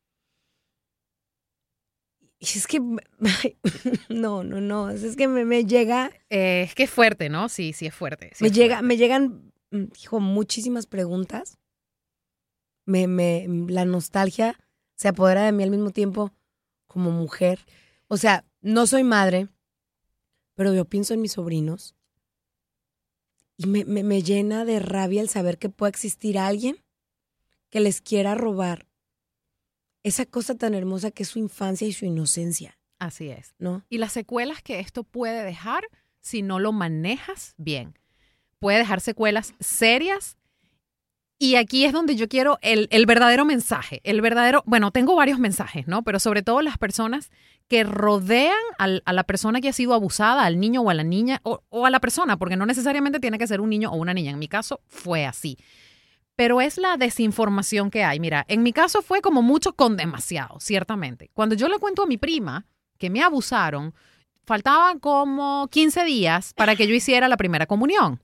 Y 2.39 2.46
es 2.46 2.67
que, 2.67 2.79
no, 4.10 4.46
no, 4.46 4.62
no, 4.62 4.89
es 4.91 5.17
que 5.17 5.27
me, 5.27 5.44
me 5.44 5.65
llega, 5.65 6.10
Eh, 6.29 6.63
es 6.63 6.74
que 6.74 6.84
es 6.84 6.89
fuerte, 6.89 7.27
¿no? 7.27 7.50
Sí, 7.50 7.74
sí 7.74 7.86
es 7.86 7.94
fuerte. 7.94 8.32
sí 8.34 8.46
me 8.46 8.48
es 8.48 8.55
llega, 8.55 8.75
fuerte. 8.75 8.88
me 8.88 8.98
llegan, 8.98 9.51
mm, 9.72 9.84
hijo, 10.01 10.22
muchísimas 10.22 10.88
preguntas. 10.88 11.58
Me, 12.86 13.08
me, 13.08 13.46
la 13.67 13.84
nostalgia 13.84 14.58
se 14.96 15.10
apodera 15.10 15.44
de 15.44 15.51
mí 15.51 15.63
al 15.63 15.72
mismo 15.72 15.89
tiempo 15.89 16.32
como 16.88 17.12
mujer. 17.12 17.60
O 18.08 18.15
sea, 18.15 18.46
no 18.62 18.88
soy 18.88 19.03
madre, 19.03 19.50
pero 20.55 20.74
yo 20.74 20.85
pienso 20.85 21.13
en 21.13 21.21
mis 21.21 21.33
sobrinos 21.33 21.95
y 23.57 23.67
me, 23.67 23.85
me, 23.85 24.03
me 24.03 24.24
llena 24.24 24.65
de 24.65 24.79
rabia 24.79 25.21
el 25.21 25.29
saber 25.29 25.57
que 25.57 25.69
puede 25.69 25.91
existir 25.91 26.38
alguien 26.38 26.83
que 27.69 27.79
les 27.79 28.01
quiera 28.01 28.35
robar 28.35 28.88
esa 30.03 30.25
cosa 30.25 30.55
tan 30.55 30.74
hermosa 30.74 31.12
que 31.12 31.24
es 31.24 31.29
su 31.29 31.39
infancia 31.39 31.88
y 31.88 31.93
su 31.93 32.05
inocencia, 32.05 32.77
Así 33.00 33.29
es. 33.29 33.53
¿no? 33.59 33.83
Y 33.89 33.97
las 33.97 34.13
secuelas 34.13 34.62
que 34.62 34.79
esto 34.79 35.03
puede 35.03 35.43
dejar 35.43 35.83
si 36.21 36.41
no 36.41 36.59
lo 36.59 36.71
manejas 36.71 37.53
bien. 37.57 37.97
Puede 38.59 38.79
dejar 38.79 39.01
secuelas 39.01 39.53
serias. 39.59 40.38
Y 41.38 41.55
aquí 41.55 41.85
es 41.85 41.91
donde 41.91 42.15
yo 42.15 42.29
quiero 42.29 42.57
el, 42.62 42.88
el 42.91 43.05
verdadero 43.05 43.43
mensaje. 43.43 44.00
El 44.03 44.21
verdadero, 44.21 44.63
bueno, 44.65 44.91
tengo 44.91 45.15
varios 45.15 45.39
mensajes, 45.39 45.88
¿no? 45.88 46.03
Pero 46.03 46.19
sobre 46.19 46.41
todo 46.41 46.62
las 46.62 46.77
personas 46.77 47.29
que 47.67 47.84
rodean 47.84 48.55
al- 48.77 49.01
a 49.05 49.13
la 49.13 49.24
persona 49.24 49.60
que 49.62 49.69
ha 49.69 49.74
sido 49.74 49.93
abusada, 49.93 50.45
al 50.45 50.60
niño 50.60 50.81
o 50.81 50.89
a 50.89 50.93
la 50.93 51.03
niña, 51.03 51.39
o, 51.43 51.63
o 51.69 51.86
a 51.86 51.89
la 51.89 52.00
persona, 52.00 52.38
porque 52.38 52.55
no 52.57 52.65
necesariamente 52.65 53.19
tiene 53.19 53.38
que 53.39 53.48
ser 53.48 53.60
un 53.62 53.69
niño 53.69 53.91
o 53.91 53.95
una 53.95 54.13
niña. 54.13 54.31
En 54.31 54.39
mi 54.39 54.48
caso 54.48 54.81
fue 54.88 55.25
así. 55.25 55.57
Pero 56.36 56.60
es 56.62 56.77
la 56.77 56.98
desinformación 56.98 57.89
que 57.89 58.03
hay. 58.03 58.19
Mira, 58.19 58.45
en 58.50 58.62
mi 58.62 58.74
caso 58.74 59.01
fue 59.01 59.22
como 59.22 59.41
mucho 59.41 59.74
con 59.74 59.95
demasiado, 59.98 60.60
ciertamente. 60.60 61.29
Cuando 61.34 61.55
yo 61.55 61.67
le 61.69 61.79
cuento 61.79 62.03
a 62.03 62.07
mi 62.07 62.17
prima 62.17 62.65
que 62.98 63.10
me 63.10 63.24
abusaron, 63.24 63.93
faltaban 64.43 65.00
como 65.00 65.67
15 65.72 66.03
días 66.05 66.53
para 66.53 66.75
que 66.75 66.88
yo 66.88 66.93
hiciera 66.93 67.27
la 67.27 67.38
primera 67.38 67.65
comunión. 67.65 68.22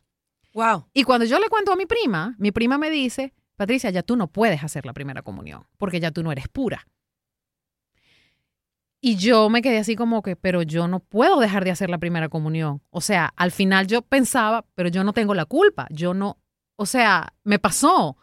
Wow. 0.53 0.85
Y 0.93 1.03
cuando 1.03 1.25
yo 1.25 1.39
le 1.39 1.47
cuento 1.47 1.71
a 1.71 1.75
mi 1.77 1.85
prima, 1.85 2.35
mi 2.37 2.51
prima 2.51 2.77
me 2.77 2.89
dice, 2.89 3.33
Patricia, 3.55 3.89
ya 3.89 4.03
tú 4.03 4.15
no 4.17 4.27
puedes 4.27 4.63
hacer 4.63 4.85
la 4.85 4.93
primera 4.93 5.21
comunión, 5.21 5.65
porque 5.77 5.99
ya 6.01 6.11
tú 6.11 6.21
no 6.21 6.31
eres 6.31 6.47
pura. 6.49 6.85
Y 9.03 9.15
yo 9.15 9.49
me 9.49 9.63
quedé 9.63 9.79
así 9.79 9.95
como 9.95 10.21
que, 10.21 10.35
pero 10.35 10.61
yo 10.61 10.87
no 10.87 10.99
puedo 10.99 11.39
dejar 11.39 11.63
de 11.65 11.71
hacer 11.71 11.89
la 11.89 11.97
primera 11.97 12.29
comunión. 12.29 12.81
O 12.91 13.01
sea, 13.01 13.33
al 13.35 13.51
final 13.51 13.87
yo 13.87 14.03
pensaba, 14.03 14.63
pero 14.75 14.89
yo 14.89 15.03
no 15.03 15.11
tengo 15.11 15.33
la 15.33 15.45
culpa, 15.45 15.87
yo 15.89 16.13
no, 16.13 16.37
o 16.75 16.85
sea, 16.85 17.33
me 17.43 17.57
pasó. 17.57 18.15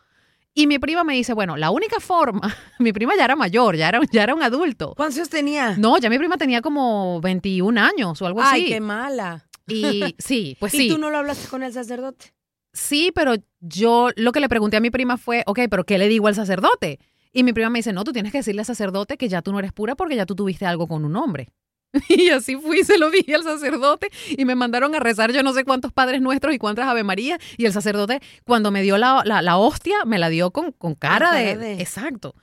Y 0.55 0.69
mi 0.69 0.79
prima 0.79 1.03
me 1.03 1.15
dice, 1.15 1.35
bueno, 1.35 1.57
la 1.57 1.71
única 1.71 1.99
forma, 1.99 2.55
mi 2.79 2.93
prima 2.93 3.15
ya 3.17 3.25
era 3.25 3.35
mayor, 3.35 3.77
ya 3.77 3.89
era, 3.89 4.01
ya 4.13 4.23
era 4.23 4.35
un 4.35 4.43
adulto. 4.43 4.95
¿Cuántos 4.97 5.17
años 5.19 5.29
tenía? 5.31 5.77
No, 5.77 5.99
ya 5.99 6.09
mi 6.11 6.19
prima 6.19 6.37
tenía 6.37 6.63
como 6.63 7.21
21 7.21 7.81
años 7.81 8.23
o 8.23 8.27
algo 8.27 8.41
Ay, 8.41 8.63
así. 8.63 8.73
qué 8.73 8.81
mala. 8.81 9.47
Y 9.67 10.15
sí, 10.19 10.57
pues 10.61 10.75
¿Y 10.75 10.79
sí. 10.79 10.89
tú 10.89 10.99
no 10.99 11.11
lo 11.11 11.19
hablaste 11.19 11.49
con 11.49 11.65
el 11.65 11.73
sacerdote? 11.73 12.33
Sí, 12.73 13.11
pero 13.13 13.35
yo 13.61 14.11
lo 14.15 14.31
que 14.31 14.41
le 14.41 14.49
pregunté 14.49 14.77
a 14.77 14.81
mi 14.81 14.91
prima 14.91 15.17
fue, 15.17 15.43
ok, 15.47 15.61
pero 15.69 15.85
¿qué 15.85 15.99
le 15.99 16.07
digo 16.07 16.29
al 16.29 16.37
sacerdote? 16.37 17.01
Y 17.33 17.43
mi 17.43 17.53
prima 17.53 17.71
me 17.71 17.79
dice, 17.81 17.93
no, 17.93 18.05
tú 18.05 18.13
tienes 18.13 18.33
que 18.33 18.39
decirle 18.39 18.63
al 18.63 18.67
sacerdote 18.67 19.17
que 19.17 19.29
ya 19.29 19.43
tú 19.43 19.53
no 19.53 19.59
eres 19.59 19.73
pura 19.73 19.95
porque 19.95 20.17
ya 20.17 20.27
tú 20.27 20.35
tuviste 20.35 20.67
algo 20.67 20.87
con 20.87 21.05
un 21.05 21.17
hombre. 21.17 21.49
Y 22.09 22.29
así 22.31 22.57
fui, 22.57 22.85
se 22.85 22.99
lo 22.99 23.11
dije 23.11 23.35
al 23.35 23.43
sacerdote 23.45 24.09
y 24.37 24.45
me 24.45 24.55
mandaron 24.55 24.95
a 24.95 25.01
rezar 25.01 25.33
yo 25.33 25.43
no 25.43 25.53
sé 25.55 25.65
cuántos 25.65 25.93
Padres 25.93 26.21
Nuestros 26.21 26.55
y 26.55 26.59
cuántas 26.59 26.87
Ave 26.87 27.03
María. 27.03 27.39
Y 27.57 27.65
el 27.67 27.73
sacerdote, 27.73 28.21
cuando 28.45 28.71
me 28.71 28.83
dio 28.83 28.99
la, 28.99 29.23
la, 29.25 29.41
la 29.43 29.57
hostia, 29.57 30.05
me 30.05 30.19
la 30.19 30.29
dio 30.29 30.51
con, 30.51 30.73
con 30.73 30.95
cara, 30.95 31.33
de, 31.33 31.57
de- 31.57 31.81
Exacto. 31.81 32.35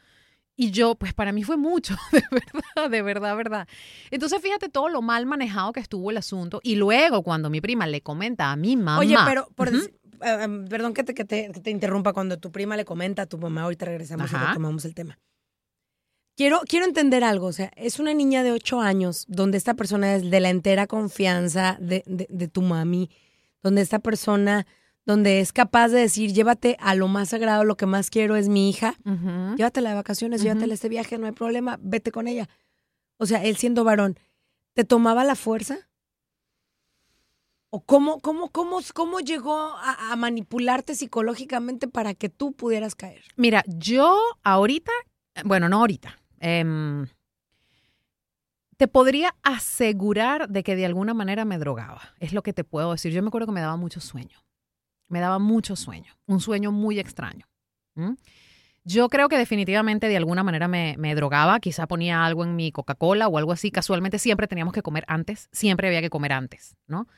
Y 0.58 0.72
yo, 0.72 0.96
pues 0.96 1.14
para 1.14 1.34
mí 1.34 1.44
fue 1.44 1.58
mucho, 1.58 1.96
de 2.14 2.24
verdad, 2.32 2.90
de 2.90 3.02
verdad, 3.02 3.36
verdad. 3.36 3.68
Entonces 4.10 4.42
fíjate 4.42 4.70
todo 4.70 4.88
lo 4.88 5.02
mal 5.02 5.26
manejado 5.26 5.74
que 5.74 5.82
estuvo 5.82 6.12
el 6.12 6.18
asunto. 6.18 6.62
Y 6.64 6.76
luego 6.76 7.24
cuando 7.24 7.50
mi 7.50 7.60
prima 7.60 7.86
le 7.88 8.00
comenta 8.02 8.52
a 8.52 8.56
mi 8.56 8.78
mamá. 8.78 9.00
Oye, 9.00 9.18
pero, 9.28 9.50
por 9.54 9.70
eh, 10.22 10.46
eh, 10.46 10.66
perdón 10.70 10.94
que 10.94 11.04
te, 11.04 11.14
que, 11.14 11.26
te, 11.26 11.52
que 11.52 11.60
te 11.62 11.70
interrumpa 11.72 12.14
cuando 12.14 12.38
tu 12.38 12.52
prima 12.52 12.76
le 12.78 12.86
comenta 12.86 13.24
a 13.24 13.26
tu 13.26 13.38
mamá, 13.38 13.64
ahorita 13.64 13.86
regresamos 13.86 14.32
y 14.32 14.36
Ajá. 14.36 14.48
retomamos 14.48 14.86
el 14.86 14.94
tema. 14.96 15.18
Quiero, 16.38 16.62
quiero 16.68 16.86
entender 16.86 17.24
algo, 17.24 17.48
o 17.48 17.54
sea, 17.54 17.72
es 17.78 17.98
una 18.00 18.14
niña 18.14 18.44
de 18.44 18.52
ocho 18.52 18.82
años 18.82 19.24
donde 19.30 19.58
esta 19.58 19.74
persona 19.76 20.16
es 20.16 20.30
de 20.30 20.40
la 20.42 20.50
entera 20.50 20.86
confianza 20.86 21.78
de, 21.80 22.04
de- 22.08 22.28
de 22.30 22.48
tu 22.50 22.62
mami, 22.62 23.10
donde 23.64 23.82
esta 23.82 24.00
persona, 24.00 24.68
donde 25.06 25.40
es 25.40 25.54
capaz 25.54 25.88
de 25.90 26.00
decir, 26.02 26.34
llévate 26.34 26.76
a 26.82 26.94
lo 26.94 27.08
más 27.08 27.30
sagrado, 27.30 27.64
lo 27.64 27.78
que 27.78 27.86
más 27.86 28.10
quiero 28.10 28.36
es 28.36 28.50
mi 28.50 28.70
hija, 28.70 28.96
Ujú. 29.06 29.56
llévatela 29.56 29.92
de 29.92 29.96
vacaciones, 29.96 30.42
Ujú. 30.42 30.50
llévatela 30.50 30.74
a 30.74 30.76
este 30.76 30.90
viaje, 30.90 31.18
no 31.18 31.26
hay 31.26 31.32
problema, 31.32 31.80
vete 31.82 32.12
con 32.12 32.28
ella. 32.28 32.50
O 33.18 33.26
sea, 33.26 33.42
él 33.46 33.56
siendo 33.56 33.86
varón, 33.86 34.20
¿te 34.74 34.84
tomaba 34.84 35.24
la 35.24 35.36
fuerza? 35.36 35.88
¿O 37.76 37.82
cómo, 37.82 38.22
cómo, 38.22 38.52
cómo, 38.52 38.80
cómo 38.94 39.20
llegó 39.20 39.76
a, 39.76 40.16
manipularte 40.16 40.96
psicológicamente 40.96 41.90
para 41.90 42.14
que 42.14 42.30
tú 42.30 42.54
pudieras 42.54 42.96
caer? 42.96 43.22
Mira, 43.36 43.66
yo 43.68 44.18
ahorita, 44.46 44.94
bueno, 45.44 45.68
no 45.68 45.80
ahorita, 45.80 46.18
em, 46.40 47.06
te 48.78 48.88
podría 48.88 49.36
asegurar 49.44 50.48
de 50.48 50.64
que 50.64 50.78
de 50.78 50.86
alguna 50.86 51.14
manera 51.14 51.44
me 51.44 51.58
drogaba. 51.58 52.14
Es 52.22 52.32
lo 52.32 52.44
que 52.44 52.54
te 52.54 52.64
puedo 52.64 52.94
decir. 52.94 53.12
Yo 53.12 53.22
me 53.22 53.28
acuerdo 53.28 53.48
que 53.48 53.52
me 53.52 53.60
daba 53.60 53.76
mucho 53.76 54.00
sueño. 54.00 54.40
Me 55.10 55.20
daba 55.20 55.38
mucho 55.38 55.76
sueño. 55.76 56.14
Un 56.28 56.40
sueño 56.40 56.72
muy 56.72 56.98
extraño. 56.98 57.46
Yo 58.86 59.10
creo 59.10 59.28
que 59.28 59.38
definitivamente 59.38 60.08
de 60.08 60.16
alguna 60.16 60.46
manera 60.46 60.70
me, 60.70 60.96
me 60.98 61.14
drogaba, 61.14 61.60
quizá 61.60 61.88
ponía 61.88 62.26
algo 62.26 62.46
en 62.46 62.56
mi 62.56 62.72
Coca-Cola 62.72 63.28
o 63.28 63.38
algo 63.38 63.52
así. 63.52 63.70
Casualmente 63.70 64.18
siempre 64.18 64.48
teníamos 64.48 64.74
que 64.74 64.82
comer 64.82 65.04
antes, 65.10 65.50
siempre 65.52 65.90
había 65.90 66.00
que 66.00 66.10
comer 66.10 66.32
antes, 66.32 66.78
¿no? 66.88 67.10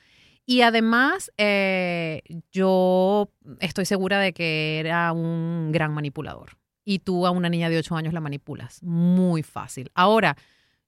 Y 0.49 0.61
además, 0.61 1.29
eh, 1.37 2.21
yo 2.53 3.29
estoy 3.59 3.85
segura 3.85 4.17
de 4.19 4.31
que 4.33 4.79
era 4.79 5.11
un 5.11 5.71
gran 5.73 5.93
manipulador. 5.93 6.57
Y 6.85 6.99
tú 6.99 7.27
a 7.27 7.31
una 7.31 7.49
niña 7.49 7.67
de 7.69 7.77
8 7.77 7.97
años 7.97 8.13
la 8.13 8.21
manipulas. 8.21 8.81
Muy 8.81 9.43
fácil. 9.43 9.91
Ahora, 9.93 10.37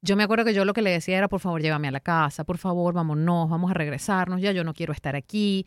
yo 0.01 0.15
me 0.15 0.23
acuerdo 0.23 0.45
que 0.45 0.53
yo 0.53 0.63
lo 0.63 0.71
que 0.73 0.81
le 0.81 0.91
decía 0.91 1.17
era, 1.17 1.27
por 1.27 1.41
favor, 1.41 1.61
llévame 1.61 1.89
a 1.89 1.91
la 1.91 1.99
casa, 1.99 2.45
por 2.45 2.57
favor, 2.57 2.93
vámonos, 2.93 3.49
vamos 3.49 3.69
a 3.69 3.73
regresarnos, 3.73 4.39
ya 4.39 4.53
yo 4.53 4.63
no 4.63 4.73
quiero 4.73 4.93
estar 4.93 5.17
aquí. 5.17 5.65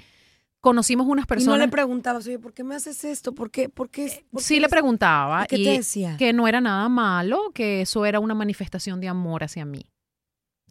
Conocimos 0.60 1.06
unas 1.06 1.24
Y 1.24 1.28
personas. 1.28 1.58
no 1.58 1.64
le 1.66 1.70
preguntabas, 1.70 2.26
oye, 2.26 2.38
¿por 2.38 2.54
qué 2.54 2.64
me 2.64 2.74
haces 2.74 3.04
esto? 3.04 3.34
¿Por 3.34 3.50
qué? 3.50 3.68
¿Por 3.68 3.90
qué? 3.90 4.24
por 4.30 4.40
Sí 4.40 4.54
qué 4.54 4.60
le 4.62 4.68
preguntaba 4.70 5.42
¿Y 5.44 5.46
qué 5.48 5.56
y 5.58 5.64
te 5.64 5.70
decía? 5.72 6.16
que 6.16 6.32
no 6.32 6.48
era 6.48 6.62
nada 6.62 6.88
malo, 6.88 7.50
que 7.52 7.82
eso 7.82 8.06
era 8.06 8.20
una 8.20 8.34
manifestación 8.34 9.02
de 9.02 9.08
amor 9.08 9.44
hacia 9.44 9.66
mí. 9.66 9.84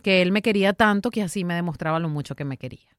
Que 0.02 0.24
él 0.24 0.32
me 0.32 0.42
quería 0.42 0.74
tanto 0.74 1.12
que 1.12 1.22
así 1.22 1.44
me 1.44 1.54
demostraba 1.54 2.00
lo 2.00 2.10
mucho 2.10 2.34
que 2.36 2.46
me 2.46 2.58
quería. 2.58 2.90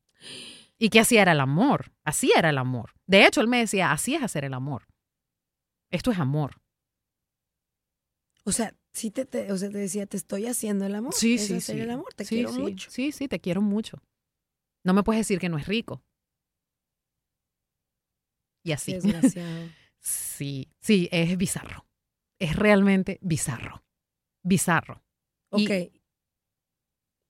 Y 0.78 0.88
que 0.88 1.00
así 1.00 1.16
era 1.16 1.32
el 1.32 1.40
amor, 1.40 1.92
así 2.04 2.32
era 2.36 2.50
el 2.50 2.58
amor. 2.58 2.92
De 3.06 3.26
hecho, 3.26 3.40
él 3.40 3.48
me 3.48 3.58
decía, 3.58 3.92
así 3.92 4.14
es 4.14 4.22
hacer 4.22 4.44
el 4.44 4.54
amor. 4.54 4.86
Esto 5.90 6.10
es 6.10 6.18
amor. 6.18 6.60
O 8.44 8.50
sea, 8.52 8.74
sí 8.92 9.10
te, 9.12 9.24
te- 9.24 9.52
o 9.52 9.56
sea, 9.56 9.70
te 9.70 9.78
decía, 9.78 10.06
te 10.06 10.16
estoy 10.16 10.46
haciendo 10.46 10.84
el 10.86 10.94
amor. 10.94 11.14
Sí, 11.14 11.34
Es 11.34 11.46
sí, 11.46 11.54
hacer 11.54 11.76
sí. 11.76 11.80
el 11.82 11.90
amor, 11.90 12.12
te 12.14 12.24
Sí, 12.24 12.34
quiero 12.36 12.52
sí. 12.52 12.60
mucho. 12.60 12.90
Sí, 12.90 13.12
sí, 13.12 13.28
te 13.28 13.38
quiero 13.40 13.62
mucho. 13.62 14.02
No 14.84 14.94
me 14.94 15.02
puedes 15.04 15.20
decir 15.20 15.38
que 15.38 15.48
no 15.48 15.58
es 15.58 15.66
rico. 15.66 16.02
Y 18.64 18.72
así. 18.72 18.92
Desgraciado. 18.94 19.68
Sí, 20.04 20.68
sí, 20.80 21.08
es 21.12 21.36
bizarro. 21.38 21.86
Es 22.40 22.56
realmente 22.56 23.20
bizarro. 23.22 23.84
Bizarro. 24.42 25.04
Ok. 25.50 25.60
Y, 25.70 26.01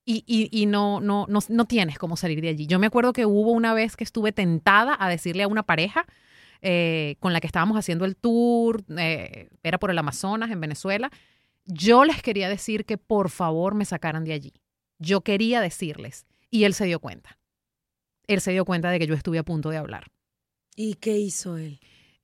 y, 0.05 0.49
y 0.51 0.65
no, 0.65 0.99
no, 0.99 1.25
no, 1.29 1.39
no 1.47 1.65
tienes 1.65 1.97
cómo 1.97 2.17
salir 2.17 2.41
de 2.41 2.49
allí. 2.49 2.67
Yo 2.67 2.79
me 2.79 2.87
acuerdo 2.87 3.13
que 3.13 3.25
hubo 3.25 3.51
una 3.51 3.73
vez 3.73 3.95
que 3.95 4.03
estuve 4.03 4.31
tentada 4.31 4.97
a 4.99 5.09
decirle 5.09 5.43
a 5.43 5.47
una 5.47 5.63
pareja 5.63 6.05
eh, 6.65 7.17
con 7.19 7.33
la 7.33 7.41
que 7.41 7.47
estábamos 7.47 7.77
haciendo 7.77 8.05
el 8.05 8.15
tour, 8.15 8.85
eh, 8.97 9.49
era 9.63 9.77
por 9.77 9.91
el 9.91 9.97
Amazonas, 9.97 10.49
en 10.49 10.61
Venezuela. 10.61 11.11
Yo 11.65 12.05
les 12.05 12.21
quería 12.21 12.47
decir 12.47 12.85
que 12.85 12.97
por 12.97 13.29
favor 13.29 13.75
me 13.75 13.83
sacaran 13.83 14.23
de 14.23 14.31
allí. 14.31 14.53
Yo 14.97 15.21
quería 15.21 15.59
decirles. 15.59 16.25
Y 16.49 16.63
él 16.63 16.73
se 16.73 16.85
dio 16.85 16.99
cuenta. 16.99 17.37
Él 18.27 18.39
se 18.39 18.51
dio 18.51 18.63
cuenta 18.63 18.91
de 18.91 18.99
que 18.99 19.07
yo 19.07 19.13
estuve 19.13 19.39
a 19.39 19.43
punto 19.43 19.71
de 19.71 19.77
hablar. 19.77 20.07
¿Y 20.77 20.95
qué 20.95 21.17
hizo 21.17 21.57
él? 21.57 21.81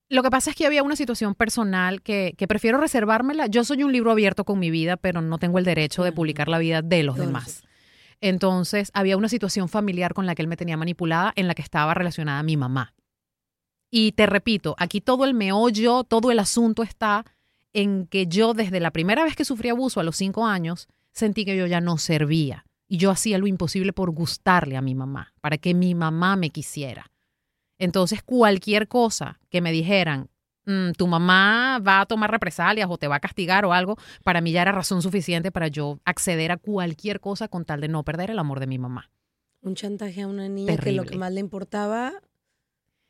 Lo 0.08 0.24
que 0.24 0.30
pasa 0.30 0.52
es 0.52 0.56
que 0.56 0.66
había 0.66 0.84
una 0.84 0.96
situación 0.96 1.36
personal 1.36 2.02
que, 2.02 2.34
que 2.38 2.48
prefiero 2.48 2.78
reservármela. 2.78 3.48
Yo 3.48 3.66
soy 3.66 3.84
un 3.84 3.92
libro 3.92 4.12
abierto 4.12 4.46
con 4.46 4.58
mi 4.58 4.72
vida, 4.72 4.96
pero 4.96 5.22
no 5.22 5.38
tengo 5.38 5.60
el 5.60 5.66
derecho 5.66 6.04
de 6.04 6.14
publicar 6.14 6.48
la 6.48 6.60
vida 6.60 6.82
de 6.82 7.04
los 7.04 7.18
demás. 7.18 7.64
Entonces, 8.22 8.92
había 8.94 9.18
una 9.18 9.30
situación 9.30 9.70
familiar 9.70 10.14
con 10.14 10.26
la 10.26 10.36
que 10.36 10.42
él 10.42 10.48
me 10.48 10.58
tenía 10.58 10.78
manipulada 10.78 11.32
en 11.36 11.48
la 11.48 11.56
que 11.56 11.62
estaba 11.62 11.94
relacionada 11.94 12.44
mi 12.44 12.58
mamá. 12.58 12.94
Y 13.92 14.12
te 14.12 14.26
repito, 14.26 14.76
aquí 14.78 15.02
todo 15.02 15.26
el 15.26 15.34
meollo, 15.34 16.04
todo 16.04 16.32
el 16.32 16.40
asunto 16.40 16.84
está 16.84 17.26
en 17.74 18.08
que 18.08 18.28
yo 18.28 18.54
desde 18.54 18.80
la 18.80 18.92
primera 18.92 19.24
vez 19.24 19.36
que 19.36 19.46
sufrí 19.46 19.70
abuso 19.70 20.00
a 20.00 20.04
los 20.04 20.16
cinco 20.18 20.46
años, 20.46 20.88
sentí 21.12 21.46
que 21.46 21.58
yo 21.58 21.66
ya 21.66 21.82
no 21.82 21.98
servía. 21.98 22.66
Y 22.88 22.98
yo 22.98 23.12
hacía 23.12 23.38
lo 23.38 23.48
imposible 23.48 23.94
por 23.94 24.10
gustarle 24.12 24.76
a 24.76 24.82
mi 24.82 24.96
mamá, 24.96 25.34
para 25.42 25.58
que 25.58 25.74
mi 25.74 25.94
mamá 25.94 26.36
me 26.36 26.50
quisiera. 26.50 27.12
Entonces, 27.78 28.24
cualquier 28.24 28.88
cosa 28.88 29.40
que 29.50 29.62
me 29.62 29.72
dijeran, 29.72 30.30
"Mm, 30.70 30.92
tu 30.92 31.08
mamá 31.08 31.80
va 31.80 32.02
a 32.02 32.06
tomar 32.06 32.30
represalias 32.30 32.88
o 32.92 32.98
te 33.00 33.08
va 33.08 33.16
a 33.16 33.20
castigar 33.20 33.66
o 33.66 33.74
algo, 33.74 33.98
para 34.24 34.40
mí 34.40 34.52
ya 34.52 34.62
era 34.62 34.72
razón 34.72 35.02
suficiente 35.02 35.52
para 35.52 35.68
yo 35.68 36.00
acceder 36.06 36.52
a 36.52 36.58
cualquier 36.58 37.20
cosa 37.20 37.48
con 37.48 37.66
tal 37.66 37.82
de 37.82 37.88
no 37.88 38.04
perder 38.04 38.30
el 38.30 38.38
amor 38.38 38.60
de 38.60 38.68
mi 38.68 38.78
mamá. 38.78 39.10
Un 39.62 39.74
chantaje 39.74 40.22
a 40.22 40.28
una 40.28 40.48
niña 40.48 40.78
que 40.78 40.92
lo 40.92 41.06
que 41.06 41.18
más 41.18 41.32
le 41.32 41.40
importaba, 41.40 42.14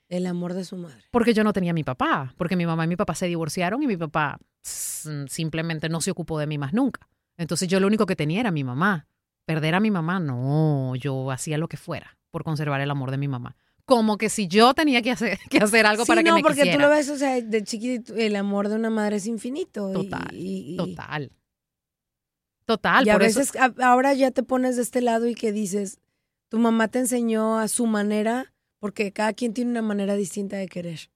el 0.07 0.25
amor 0.25 0.53
de 0.53 0.63
su 0.63 0.77
madre. 0.77 1.03
Porque 1.11 1.33
yo 1.33 1.43
no 1.43 1.51
tenía 1.51 1.71
a 1.71 1.73
mi 1.73 1.83
papá, 1.83 2.33
porque 2.37 2.55
mi 2.55 2.65
mamá 2.65 2.85
y 2.85 2.87
mi 2.87 2.95
papá 2.95 3.13
se 3.13 3.27
divorciaron 3.27 3.83
y 3.83 3.87
mi 3.87 3.97
papá 3.97 4.39
simplemente 4.61 5.89
no 5.89 5.99
se 5.99 6.11
ocupó 6.11 6.39
de 6.39 6.47
mí 6.47 6.57
más 6.57 6.73
nunca. 6.73 7.09
Entonces 7.35 7.67
yo 7.67 7.81
lo 7.81 7.87
único 7.87 8.05
que 8.05 8.15
tenía 8.15 8.39
era 8.39 8.51
mi 8.51 8.63
mamá. 8.63 9.07
Perder 9.45 9.75
a 9.75 9.81
mi 9.81 9.91
mamá, 9.91 10.19
no, 10.21 10.95
yo 10.95 11.29
hacía 11.29 11.57
lo 11.57 11.67
que 11.67 11.75
fuera 11.77 12.17
por 12.31 12.43
conservar 12.43 12.79
el 12.79 12.91
amor 12.91 13.11
de 13.11 13.17
mi 13.17 13.27
mamá. 13.27 13.57
Como 13.89 14.17
que 14.17 14.29
si 14.29 14.47
yo 14.47 14.73
tenía 14.73 15.01
que 15.01 15.11
hacer, 15.11 15.37
que 15.49 15.57
hacer 15.57 15.85
algo 15.85 16.05
sí, 16.05 16.07
para 16.09 16.23
que 16.23 16.29
no, 16.29 16.35
me 16.35 16.41
porque 16.41 16.57
quisiera. 16.61 16.77
tú 16.77 16.81
lo 16.81 16.89
ves, 16.89 17.09
o 17.09 17.17
sea, 17.17 17.41
de 17.41 17.63
chiquito, 17.63 18.15
el 18.15 18.35
amor 18.37 18.69
de 18.69 18.75
una 18.75 18.89
madre 18.89 19.17
es 19.17 19.25
infinito. 19.27 19.91
Total, 19.91 20.29
y, 20.33 20.73
y- 20.73 20.77
Total. 20.77 21.31
Total, 22.65 23.05
Y 23.05 23.09
a 23.09 23.13
por 23.13 23.23
eso- 23.23 23.39
veces 23.39 23.55
a- 23.55 23.73
ahora 23.83 24.13
ya 24.13 24.31
te 24.31 24.43
pones 24.43 24.75
de 24.75 24.83
este 24.83 25.01
lado 25.01 25.27
y 25.27 25.33
que 25.35 25.51
dices, 25.51 25.99
tu 26.49 26.59
mamá 26.59 26.87
te 26.87 26.99
enseñó 26.99 27.57
a 27.57 27.67
su 27.67 27.87
manera, 27.87 28.53
porque 28.79 29.11
cada 29.11 29.33
quien 29.33 29.53
tiene 29.53 29.71
una 29.71 29.81
manera 29.81 30.15
distinta 30.15 30.57
de 30.57 30.67
querer. 30.67 31.09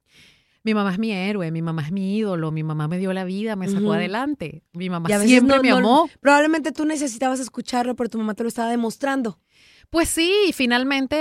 Mi 0.63 0.73
mamá 0.73 0.93
es 0.93 0.99
mi 0.99 1.11
héroe, 1.11 1.51
mi 1.51 1.61
mamá 1.61 1.81
es 1.81 1.91
mi 1.91 2.15
ídolo, 2.17 2.51
mi 2.51 2.63
mamá 2.63 2.87
me 2.87 2.97
dio 2.97 3.11
la 3.11 3.25
vida, 3.25 3.55
me 3.57 3.67
sacó 3.67 3.93
adelante. 3.93 4.63
Mi 4.73 4.89
mamá 4.89 5.09
siempre 5.27 5.57
no- 5.57 5.61
me 5.61 5.69
no- 5.69 5.77
amó. 5.77 6.09
Probablemente 6.21 6.71
tú 6.71 6.85
necesitabas 6.85 7.39
escucharlo, 7.41 7.95
pero 7.95 8.09
tu 8.09 8.17
mamá 8.17 8.33
te 8.33 8.43
lo 8.43 8.49
estaba 8.49 8.69
demostrando. 8.69 9.39
Pues 9.89 10.07
sí, 10.09 10.51
finalmente 10.53 11.15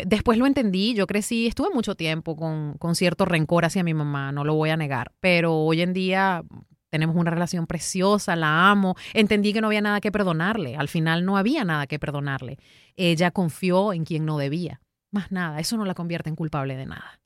eh, 0.00 0.02
después 0.06 0.36
lo 0.38 0.46
entendí. 0.46 0.94
Yo 0.94 1.06
crecí, 1.06 1.46
estuve 1.46 1.68
mucho 1.72 1.94
tiempo 1.94 2.34
con, 2.36 2.74
con 2.78 2.94
cierto 2.94 3.24
rencor 3.24 3.64
hacia 3.64 3.84
mi 3.84 3.94
mamá, 3.94 4.32
no 4.32 4.44
lo 4.44 4.54
voy 4.54 4.70
a 4.70 4.76
negar, 4.76 5.12
pero 5.20 5.54
hoy 5.54 5.80
en 5.80 5.92
día 5.92 6.42
tenemos 6.90 7.16
una 7.16 7.30
relación 7.30 7.66
preciosa, 7.66 8.36
la 8.36 8.70
amo. 8.70 8.96
Entendí 9.14 9.52
que 9.52 9.60
no 9.60 9.68
había 9.68 9.80
nada 9.80 10.00
que 10.00 10.10
perdonarle. 10.12 10.76
Al 10.76 10.88
final 10.88 11.24
no 11.24 11.36
había 11.36 11.64
nada 11.64 11.86
que 11.86 11.98
perdonarle. 11.98 12.58
Ella 12.96 13.30
confió 13.30 13.92
en 13.92 14.04
quien 14.04 14.24
no 14.26 14.38
debía. 14.38 14.80
Más 15.12 15.30
nada, 15.30 15.60
eso 15.60 15.76
no 15.76 15.84
la 15.84 15.94
convierte 15.94 16.28
en 16.30 16.36
culpable 16.36 16.76
de 16.76 16.86
nada. 16.86 17.20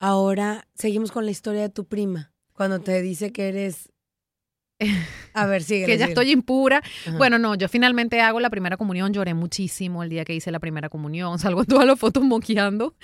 Ahora 0.00 0.66
seguimos 0.74 1.12
con 1.12 1.26
la 1.26 1.30
historia 1.30 1.60
de 1.60 1.68
tu 1.68 1.84
prima, 1.84 2.32
cuando 2.54 2.80
te 2.80 3.00
dice 3.02 3.32
que 3.32 3.48
eres... 3.48 3.92
A 5.34 5.44
ver, 5.44 5.62
sigue. 5.62 5.84
que 5.84 5.98
ya 5.98 6.06
estoy 6.06 6.30
impura. 6.32 6.78
Ajá. 7.06 7.18
Bueno, 7.18 7.38
no, 7.38 7.54
yo 7.54 7.68
finalmente 7.68 8.20
hago 8.22 8.40
la 8.40 8.48
primera 8.48 8.78
comunión, 8.78 9.12
lloré 9.12 9.34
muchísimo 9.34 10.02
el 10.02 10.08
día 10.08 10.24
que 10.24 10.34
hice 10.34 10.50
la 10.50 10.58
primera 10.58 10.88
comunión, 10.88 11.38
salgo 11.38 11.60
en 11.60 11.66
todas 11.66 11.86
las 11.86 11.98
fotos 11.98 12.24
moqueando. 12.24 12.96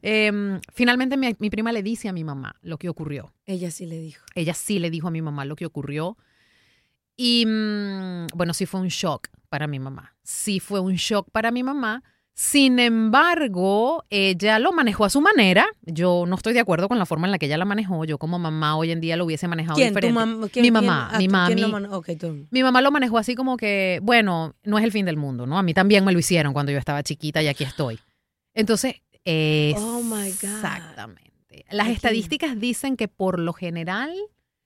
Em, 0.00 0.60
finalmente 0.72 1.16
mi, 1.16 1.34
mi 1.40 1.50
prima 1.50 1.72
le 1.72 1.82
dice 1.82 2.08
a 2.08 2.12
mi 2.12 2.22
mamá 2.22 2.54
lo 2.62 2.78
que 2.78 2.88
ocurrió. 2.88 3.34
Ella 3.46 3.72
sí 3.72 3.84
le 3.84 3.98
dijo. 3.98 4.24
Ella 4.36 4.54
sí 4.54 4.78
le 4.78 4.90
dijo 4.90 5.08
a 5.08 5.10
mi 5.10 5.22
mamá 5.22 5.44
lo 5.44 5.56
que 5.56 5.66
ocurrió. 5.66 6.16
Y 7.16 7.44
mm, 7.46 8.28
bueno, 8.34 8.54
sí 8.54 8.64
fue 8.66 8.80
un 8.80 8.88
shock 8.88 9.28
para 9.48 9.66
mi 9.66 9.80
mamá. 9.80 10.14
Sí 10.22 10.60
fue 10.60 10.78
un 10.78 10.94
shock 10.94 11.30
para 11.30 11.50
mi 11.50 11.64
mamá. 11.64 12.02
Sin 12.36 12.80
embargo, 12.80 14.04
ella 14.10 14.58
lo 14.58 14.72
manejó 14.72 15.04
a 15.04 15.10
su 15.10 15.20
manera. 15.20 15.66
Yo 15.82 16.24
no 16.26 16.34
estoy 16.34 16.52
de 16.52 16.58
acuerdo 16.60 16.88
con 16.88 16.98
la 16.98 17.06
forma 17.06 17.28
en 17.28 17.30
la 17.30 17.38
que 17.38 17.46
ella 17.46 17.58
la 17.58 17.64
manejó. 17.64 18.04
Yo 18.04 18.18
como 18.18 18.40
mamá 18.40 18.76
hoy 18.76 18.90
en 18.90 19.00
día 19.00 19.16
lo 19.16 19.24
hubiese 19.24 19.46
manejado 19.46 19.76
¿Quién? 19.76 19.94
¿Tu 19.94 20.00
diferente. 20.00 20.20
mam- 20.20 20.50
quién- 20.50 20.62
mi 20.64 20.70
mamá, 20.72 21.10
Ah, 21.12 21.18
mi 21.18 21.28
¿tú- 21.28 21.34
quién 21.46 21.60
lo 21.60 21.68
mami. 21.68 22.46
Mi 22.50 22.62
mamá 22.64 22.80
lo 22.82 22.90
manejó 22.90 23.18
así 23.18 23.36
como 23.36 23.56
que, 23.56 24.00
bueno, 24.02 24.54
no 24.64 24.78
es 24.78 24.84
el 24.84 24.90
fin 24.90 25.06
del 25.06 25.16
mundo, 25.16 25.46
¿no? 25.46 25.56
A 25.58 25.62
mí 25.62 25.74
también 25.74 26.04
me 26.04 26.10
lo 26.12 26.18
hicieron 26.18 26.52
cuando 26.52 26.72
yo 26.72 26.78
estaba 26.78 27.04
chiquita 27.04 27.40
y 27.40 27.46
aquí 27.46 27.62
estoy. 27.62 28.00
Entonces, 28.52 28.96
Oh, 29.76 30.02
my 30.02 30.30
God. 30.32 30.32
exactamente. 30.32 31.64
Las 31.70 31.86
Aquí. 31.86 31.94
estadísticas 31.96 32.58
dicen 32.58 32.96
que 32.96 33.06
por 33.06 33.38
lo 33.38 33.52
general 33.52 34.12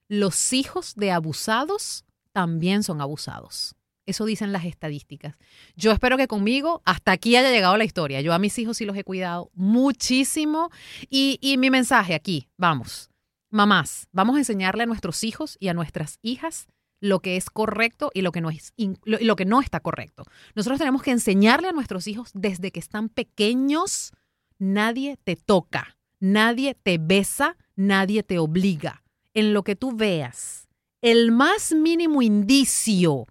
los 0.09 0.55
hijos 0.55 0.95
de 0.97 1.13
abusados 1.13 2.05
también 2.33 2.83
son 2.83 3.03
abusados. 3.03 3.75
Eso 4.09 4.25
dicen 4.25 4.53
las 4.53 4.65
estadísticas. 4.65 5.37
Yo 5.77 5.93
espero 5.93 6.17
que 6.17 6.29
conmigo 6.29 6.81
hasta 6.87 7.13
aquí 7.13 7.37
haya 7.37 7.51
llegado 7.51 7.77
la 7.77 7.85
historia. 7.85 8.23
Yo 8.23 8.33
a 8.33 8.39
mis 8.39 8.59
hijos 8.59 8.79
sí 8.79 8.87
los 8.87 8.97
he 8.97 9.05
cuidado 9.05 9.51
muchísimo. 9.53 10.71
Y, 11.11 11.39
y 11.43 11.59
mi 11.59 11.69
mensaje 11.69 12.15
aquí, 12.15 12.49
vamos, 12.57 13.11
mamás, 13.51 14.09
vamos 14.11 14.37
a 14.37 14.39
enseñarle 14.39 14.85
a 14.85 14.87
nuestros 14.87 15.25
hijos 15.25 15.59
y 15.61 15.69
a 15.69 15.75
nuestras 15.75 16.19
hijas 16.23 16.69
lo 17.01 17.21
que 17.21 17.37
es 17.37 17.51
correcto 17.51 18.11
y 18.15 18.23
lo 18.23 18.33
que 18.33 18.41
no 18.41 18.49
es 18.49 18.73
lo, 19.05 19.19
lo 19.21 19.37
que 19.37 19.45
no 19.45 19.61
está 19.61 19.81
correcto. 19.81 20.25
Nosotros 20.55 20.79
tenemos 20.79 21.03
que 21.03 21.11
enseñarle 21.11 21.69
a 21.69 21.73
nuestros 21.73 22.07
hijos 22.07 22.31
desde 22.33 22.71
que 22.71 22.81
están 22.81 23.11
pequeños, 23.11 24.13
nadie 24.59 25.19
te 25.23 25.37
toca, 25.37 25.99
nadie 26.19 26.75
te 26.75 26.97
besa, 26.97 27.59
nadie 27.77 28.23
te 28.23 28.39
obliga. 28.39 29.05
En 29.35 29.53
lo 29.53 29.65
que 29.65 29.77
tú 29.77 29.93
veas, 29.93 30.67
el 31.03 31.31
más 31.31 31.73
mínimo 31.75 32.23
indicio 32.23 33.27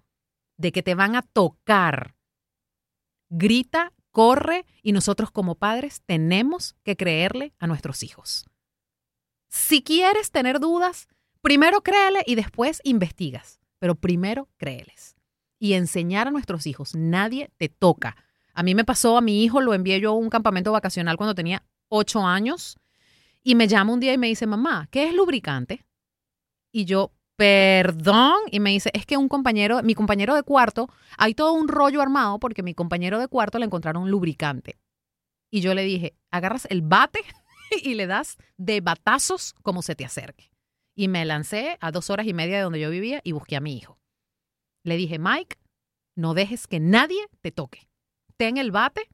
de 0.58 0.72
que 0.72 0.82
te 0.82 0.94
van 0.94 1.16
a 1.16 1.22
tocar, 1.22 2.14
grita, 3.30 3.94
corre 4.10 4.66
y 4.82 4.92
nosotros 4.92 5.30
como 5.30 5.54
padres 5.54 6.02
tenemos 6.04 6.76
que 6.82 6.96
creerle 6.96 7.54
a 7.58 7.66
nuestros 7.66 8.02
hijos. 8.02 8.44
Si 9.48 9.82
quieres 9.82 10.30
tener 10.30 10.60
dudas, 10.60 11.08
primero 11.40 11.82
créele 11.82 12.22
y 12.26 12.34
después 12.34 12.80
investigas, 12.84 13.60
pero 13.78 13.94
primero 13.94 14.48
créeles. 14.56 15.16
Y 15.58 15.72
enseñar 15.72 16.28
a 16.28 16.30
nuestros 16.30 16.66
hijos, 16.66 16.94
nadie 16.94 17.50
te 17.56 17.68
toca. 17.68 18.16
A 18.52 18.62
mí 18.62 18.74
me 18.74 18.84
pasó, 18.84 19.16
a 19.16 19.20
mi 19.20 19.44
hijo 19.44 19.60
lo 19.60 19.74
envié 19.74 20.00
yo 20.00 20.10
a 20.10 20.16
un 20.16 20.30
campamento 20.30 20.72
vacacional 20.72 21.16
cuando 21.16 21.34
tenía 21.34 21.64
ocho 21.88 22.24
años 22.24 22.76
y 23.42 23.54
me 23.54 23.68
llama 23.68 23.92
un 23.92 24.00
día 24.00 24.12
y 24.12 24.18
me 24.18 24.26
dice, 24.26 24.46
mamá, 24.46 24.88
¿qué 24.90 25.08
es 25.08 25.14
lubricante? 25.14 25.84
Y 26.70 26.84
yo, 26.84 27.12
perdón, 27.38 28.34
y 28.50 28.58
me 28.58 28.70
dice, 28.70 28.90
es 28.94 29.06
que 29.06 29.16
un 29.16 29.28
compañero, 29.28 29.80
mi 29.84 29.94
compañero 29.94 30.34
de 30.34 30.42
cuarto, 30.42 30.90
hay 31.16 31.34
todo 31.34 31.52
un 31.52 31.68
rollo 31.68 32.02
armado 32.02 32.40
porque 32.40 32.64
mi 32.64 32.74
compañero 32.74 33.20
de 33.20 33.28
cuarto 33.28 33.60
le 33.60 33.64
encontraron 33.64 34.10
lubricante. 34.10 34.76
Y 35.48 35.60
yo 35.60 35.72
le 35.72 35.84
dije, 35.84 36.16
agarras 36.32 36.66
el 36.68 36.82
bate 36.82 37.20
y 37.84 37.94
le 37.94 38.08
das 38.08 38.38
de 38.56 38.80
batazos 38.80 39.54
como 39.62 39.82
se 39.82 39.94
te 39.94 40.04
acerque. 40.04 40.50
Y 40.96 41.06
me 41.06 41.24
lancé 41.24 41.78
a 41.80 41.92
dos 41.92 42.10
horas 42.10 42.26
y 42.26 42.34
media 42.34 42.56
de 42.56 42.64
donde 42.64 42.80
yo 42.80 42.90
vivía 42.90 43.20
y 43.22 43.30
busqué 43.30 43.54
a 43.54 43.60
mi 43.60 43.76
hijo. 43.76 44.00
Le 44.82 44.96
dije, 44.96 45.20
Mike, 45.20 45.58
no 46.16 46.34
dejes 46.34 46.66
que 46.66 46.80
nadie 46.80 47.24
te 47.40 47.52
toque. 47.52 47.88
Ten 48.36 48.56
el 48.56 48.72
bate 48.72 49.08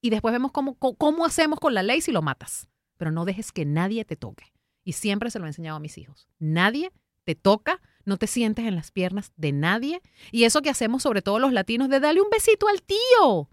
y 0.00 0.10
después 0.10 0.30
vemos 0.30 0.52
cómo, 0.52 0.76
cómo 0.76 1.26
hacemos 1.26 1.58
con 1.58 1.74
la 1.74 1.82
ley 1.82 2.02
si 2.02 2.12
lo 2.12 2.22
matas. 2.22 2.68
Pero 2.98 3.10
no 3.10 3.24
dejes 3.24 3.50
que 3.50 3.64
nadie 3.64 4.04
te 4.04 4.14
toque. 4.14 4.52
Y 4.84 4.92
siempre 4.92 5.32
se 5.32 5.40
lo 5.40 5.46
he 5.46 5.48
enseñado 5.48 5.78
a 5.78 5.80
mis 5.80 5.98
hijos. 5.98 6.28
Nadie 6.38 6.92
te 7.28 7.34
toca, 7.34 7.82
no 8.06 8.16
te 8.16 8.26
sientes 8.26 8.64
en 8.64 8.74
las 8.74 8.90
piernas 8.90 9.32
de 9.36 9.52
nadie. 9.52 10.00
Y 10.32 10.44
eso 10.44 10.62
que 10.62 10.70
hacemos 10.70 11.02
sobre 11.02 11.20
todo 11.20 11.38
los 11.38 11.52
latinos 11.52 11.90
de 11.90 12.00
darle 12.00 12.22
un 12.22 12.30
besito 12.30 12.68
al 12.68 12.80
tío. 12.80 13.50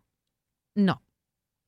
No, 0.75 1.03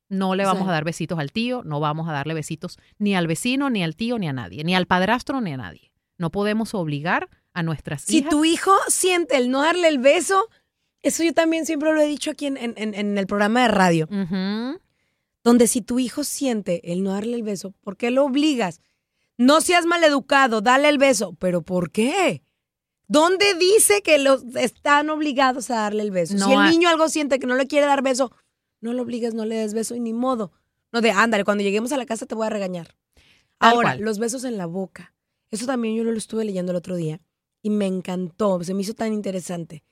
no 0.08 0.34
le 0.34 0.46
vamos 0.46 0.70
a 0.70 0.72
dar 0.72 0.86
besitos 0.86 1.20
al 1.20 1.34
tío, 1.34 1.64
no 1.66 1.82
vamos 1.82 2.08
a 2.08 2.14
darle 2.14 2.34
besitos 2.34 2.80
ni 2.98 3.14
al 3.14 3.28
vecino, 3.28 3.70
ni 3.70 3.84
al 3.84 3.98
tío, 3.98 4.18
ni 4.20 4.30
a 4.30 4.32
nadie, 4.32 4.64
ni 4.64 4.74
al 4.74 4.86
padrastro, 4.86 5.42
ni 5.42 5.52
a 5.52 5.58
nadie. 5.58 5.92
No 6.18 6.32
podemos 6.32 6.74
obligar 6.76 7.28
a 7.52 7.62
nuestras 7.62 8.04
si 8.04 8.20
hijas. 8.20 8.30
Si 8.30 8.38
tu 8.38 8.46
hijo 8.46 8.72
siente 8.88 9.36
el 9.36 9.52
no 9.52 9.64
darle 9.64 9.90
el 9.90 10.00
beso, 10.00 10.48
eso 11.02 11.26
yo 11.26 11.34
también 11.34 11.66
siempre 11.66 11.94
lo 11.94 12.00
he 12.00 12.08
dicho 12.08 12.32
aquí 12.32 12.46
en, 12.46 12.58
en, 12.58 13.18
el 13.18 13.28
programa 13.28 13.64
de 13.64 13.68
radio. 13.68 14.08
Donde 15.44 15.68
si 15.68 15.82
tu 15.82 16.00
hijo 16.00 16.24
siente 16.24 16.94
el 16.94 17.04
no 17.04 17.12
darle 17.12 17.36
el 17.36 17.44
beso, 17.44 17.74
¿por 17.82 17.98
qué 17.98 18.12
lo 18.12 18.24
obligas? 18.24 18.80
No 19.38 19.62
seas 19.62 19.86
maleducado, 19.86 20.62
dale 20.62 20.90
el 20.90 20.98
beso. 20.98 21.36
¿Pero 21.40 21.62
por 21.62 21.92
qué? 21.92 22.44
¿Dónde 23.08 23.54
dice 23.54 24.02
que 24.02 24.18
los 24.18 24.44
están 24.56 25.10
obligados 25.10 25.70
a 25.72 25.76
darle 25.76 26.04
el 26.04 26.12
beso? 26.12 26.38
si 26.38 26.52
el 26.52 26.70
niño 26.72 26.90
algo 26.90 27.08
siente 27.08 27.40
que 27.40 27.48
no 27.48 27.56
le 27.56 27.68
quiere 27.68 27.86
dar 27.86 28.02
beso, 28.02 28.32
no 28.82 28.94
lo 28.94 29.04
obligues, 29.04 29.34
no 29.34 29.46
le 29.46 29.56
des 29.56 29.74
beso 29.74 29.96
y 29.96 30.00
ni 30.00 30.14
modo. 30.14 30.52
No 30.92 31.02
de, 31.02 31.12
ándale, 31.12 31.44
cuando 31.44 31.64
lleguemos 31.64 31.92
a 31.92 31.98
la 31.98 32.06
casa 32.06 32.26
te 32.26 32.36
voy 32.36 32.48
a 32.48 32.50
regañar. 32.50 32.96
Ahora, 33.60 33.96
los 33.96 34.20
besos 34.20 34.44
en 34.44 34.58
la 34.58 34.66
boca. 34.66 35.14
Eso 35.50 35.66
también 35.66 35.96
yo 35.96 36.04
lo 36.04 36.12
estuve 36.14 36.44
leyendo 36.44 36.72
el 36.72 36.78
otro 36.78 36.96
día 36.96 37.22
y 37.62 37.70
me 37.70 37.86
encantó, 37.86 38.62
se 38.64 38.74
me 38.74 38.82
hizo 38.82 38.94
tan 38.94 39.14
interesante. 39.14 39.84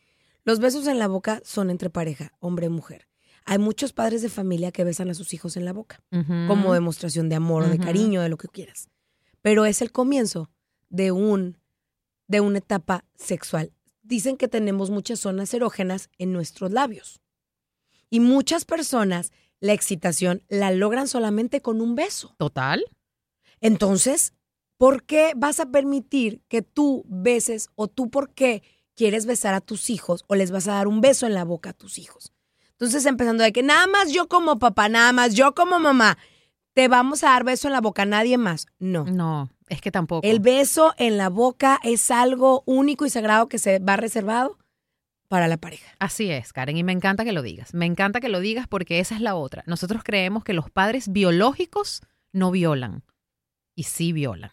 Los 0.44 0.60
besos 0.60 0.86
en 0.88 1.00
la 1.00 1.08
boca 1.08 1.42
son 1.44 1.70
entre 1.70 1.90
pareja, 1.90 2.34
hombre 2.40 2.68
y 2.68 2.70
mujer. 2.70 3.08
Hay 3.46 3.58
muchos 3.58 3.94
padres 3.94 4.22
de 4.22 4.30
familia 4.30 4.72
que 4.72 4.84
besan 4.84 5.10
a 5.10 5.14
sus 5.14 5.34
hijos 5.34 5.56
en 5.56 5.66
la 5.66 5.74
boca, 5.74 6.04
como 6.48 6.74
demostración 6.74 7.30
de 7.30 7.36
amor 7.36 7.64
o 7.64 7.70
de 7.70 7.78
cariño, 7.80 8.22
de 8.22 8.30
lo 8.30 8.38
que 8.38 8.48
quieras. 8.48 8.90
Pero 9.46 9.68
es 9.68 9.84
el 9.84 9.92
comienzo 9.92 10.50
de 10.90 11.12
un 11.12 11.60
de 12.26 12.42
una 12.42 12.58
etapa 12.58 13.06
sexual. 13.14 13.72
Dicen 14.02 14.38
que 14.38 14.48
tenemos 14.48 14.90
muchas 14.90 15.20
zonas 15.20 15.54
erógenas 15.54 16.10
en 16.18 16.34
nuestros 16.34 16.72
labios. 16.72 17.22
Y 18.10 18.22
muchas 18.22 18.66
personas 18.66 19.32
la 19.60 19.74
excitación 19.74 20.42
la 20.48 20.72
logran 20.72 21.08
solamente 21.08 21.62
con 21.62 21.80
un 21.80 21.94
beso. 21.94 22.34
Total. 22.40 22.86
Entonces, 23.62 24.34
¿por 24.78 25.04
qué 25.04 25.34
vas 25.36 25.60
a 25.60 25.68
permitir 25.68 26.42
que 26.48 26.64
tú 26.64 27.06
beses 27.08 27.70
o 27.76 27.88
tú 27.88 28.10
por 28.10 28.34
qué 28.34 28.64
quieres 28.96 29.28
besar 29.28 29.54
a 29.54 29.62
tus 29.62 29.92
hijos 29.92 30.26
o 30.26 30.34
les 30.34 30.50
vas 30.50 30.68
a 30.68 30.74
dar 30.74 30.88
un 30.88 31.02
beso 31.02 31.28
en 31.28 31.36
la 31.36 31.44
boca 31.44 31.70
a 31.70 31.74
tus 31.74 32.00
hijos? 32.00 32.34
Entonces, 32.72 33.06
empezando 33.06 33.44
de 33.44 33.54
que 33.54 33.62
nada 33.62 33.86
más 33.86 34.12
yo 34.12 34.28
como 34.28 34.58
papá, 34.58 34.90
nada 34.90 35.14
más 35.14 35.36
yo 35.36 35.54
como 35.54 35.78
mamá, 35.78 36.18
te 36.76 36.90
vamos 36.90 37.24
a 37.24 37.30
dar 37.30 37.46
beso 37.46 37.70
en 37.70 37.74
la 37.74 37.82
boca, 37.82 38.06
nadie 38.06 38.38
más. 38.38 38.68
No. 38.80 39.06
No, 39.06 39.50
es 39.70 39.82
que 39.82 39.92
tampoco. 39.92 40.28
El 40.28 40.42
beso 40.42 40.94
en 40.98 41.18
la 41.18 41.30
boca 41.30 41.80
es 41.84 42.12
algo 42.12 42.64
único 42.66 43.06
y 43.06 43.10
sagrado 43.10 43.48
que 43.48 43.58
se 43.58 43.80
va 43.80 43.96
reservado 43.96 44.60
para 45.30 45.48
la 45.48 45.56
pareja. 45.56 45.96
Así 46.00 46.30
es, 46.30 46.52
Karen, 46.52 46.76
y 46.76 46.84
me 46.84 46.92
encanta 46.92 47.24
que 47.24 47.32
lo 47.32 47.42
digas. 47.42 47.74
Me 47.74 47.86
encanta 47.86 48.20
que 48.20 48.28
lo 48.28 48.42
digas 48.42 48.68
porque 48.68 49.00
esa 49.00 49.16
es 49.16 49.22
la 49.22 49.36
otra. 49.36 49.64
Nosotros 49.68 50.04
creemos 50.04 50.44
que 50.44 50.54
los 50.54 50.70
padres 50.70 51.12
biológicos 51.12 52.02
no 52.34 52.52
violan 52.52 53.04
y 53.74 53.84
sí 53.84 54.12
violan. 54.12 54.52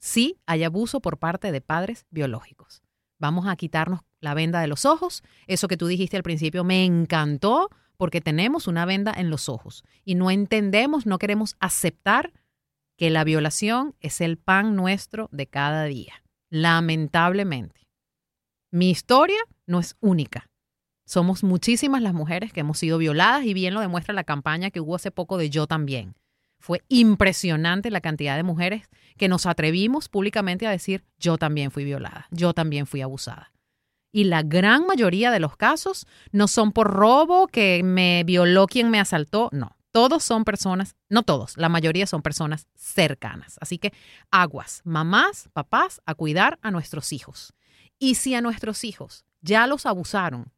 Sí 0.00 0.40
hay 0.46 0.64
abuso 0.64 1.00
por 1.00 1.18
parte 1.18 1.52
de 1.52 1.60
padres 1.60 2.06
biológicos. 2.10 2.82
Vamos 3.20 3.46
a 3.46 3.54
quitarnos 3.54 4.00
la 4.18 4.34
venda 4.34 4.60
de 4.60 4.66
los 4.66 4.84
ojos. 4.84 5.22
Eso 5.46 5.68
que 5.68 5.76
tú 5.76 5.86
dijiste 5.86 6.16
al 6.16 6.24
principio 6.24 6.64
me 6.64 6.84
encantó 6.84 7.70
porque 8.00 8.22
tenemos 8.22 8.66
una 8.66 8.86
venda 8.86 9.12
en 9.14 9.28
los 9.28 9.50
ojos 9.50 9.84
y 10.06 10.14
no 10.14 10.30
entendemos, 10.30 11.04
no 11.04 11.18
queremos 11.18 11.56
aceptar 11.60 12.32
que 12.96 13.10
la 13.10 13.24
violación 13.24 13.94
es 14.00 14.22
el 14.22 14.38
pan 14.38 14.74
nuestro 14.74 15.28
de 15.32 15.46
cada 15.46 15.84
día. 15.84 16.22
Lamentablemente. 16.48 17.86
Mi 18.72 18.88
historia 18.88 19.36
no 19.66 19.80
es 19.80 19.98
única. 20.00 20.46
Somos 21.04 21.44
muchísimas 21.44 22.00
las 22.00 22.14
mujeres 22.14 22.54
que 22.54 22.60
hemos 22.60 22.78
sido 22.78 22.96
violadas 22.96 23.44
y 23.44 23.52
bien 23.52 23.74
lo 23.74 23.82
demuestra 23.82 24.14
la 24.14 24.24
campaña 24.24 24.70
que 24.70 24.80
hubo 24.80 24.96
hace 24.96 25.10
poco 25.10 25.36
de 25.36 25.50
Yo 25.50 25.66
también. 25.66 26.14
Fue 26.58 26.80
impresionante 26.88 27.90
la 27.90 28.00
cantidad 28.00 28.34
de 28.36 28.44
mujeres 28.44 28.88
que 29.18 29.28
nos 29.28 29.44
atrevimos 29.44 30.08
públicamente 30.08 30.66
a 30.66 30.70
decir 30.70 31.04
yo 31.18 31.36
también 31.36 31.70
fui 31.70 31.84
violada, 31.84 32.28
yo 32.30 32.54
también 32.54 32.86
fui 32.86 33.02
abusada. 33.02 33.52
Y 34.12 34.24
la 34.24 34.42
gran 34.42 34.86
mayoría 34.86 35.30
de 35.30 35.40
los 35.40 35.56
casos 35.56 36.06
no 36.32 36.48
son 36.48 36.72
por 36.72 36.90
robo, 36.90 37.46
que 37.46 37.82
me 37.84 38.24
violó 38.24 38.66
quien 38.66 38.90
me 38.90 39.00
asaltó, 39.00 39.48
no. 39.52 39.76
Todos 39.92 40.22
son 40.22 40.44
personas, 40.44 40.94
no 41.08 41.24
todos, 41.24 41.56
la 41.56 41.68
mayoría 41.68 42.06
son 42.06 42.22
personas 42.22 42.68
cercanas. 42.76 43.56
Así 43.60 43.78
que 43.78 43.92
aguas, 44.30 44.82
mamás, 44.84 45.48
papás, 45.52 46.00
a 46.06 46.14
cuidar 46.14 46.60
a 46.62 46.70
nuestros 46.70 47.12
hijos. 47.12 47.54
Y 47.98 48.14
si 48.14 48.34
a 48.34 48.40
nuestros 48.40 48.84
hijos 48.84 49.24
ya 49.40 49.66
los 49.66 49.86
abusaron, 49.86 50.52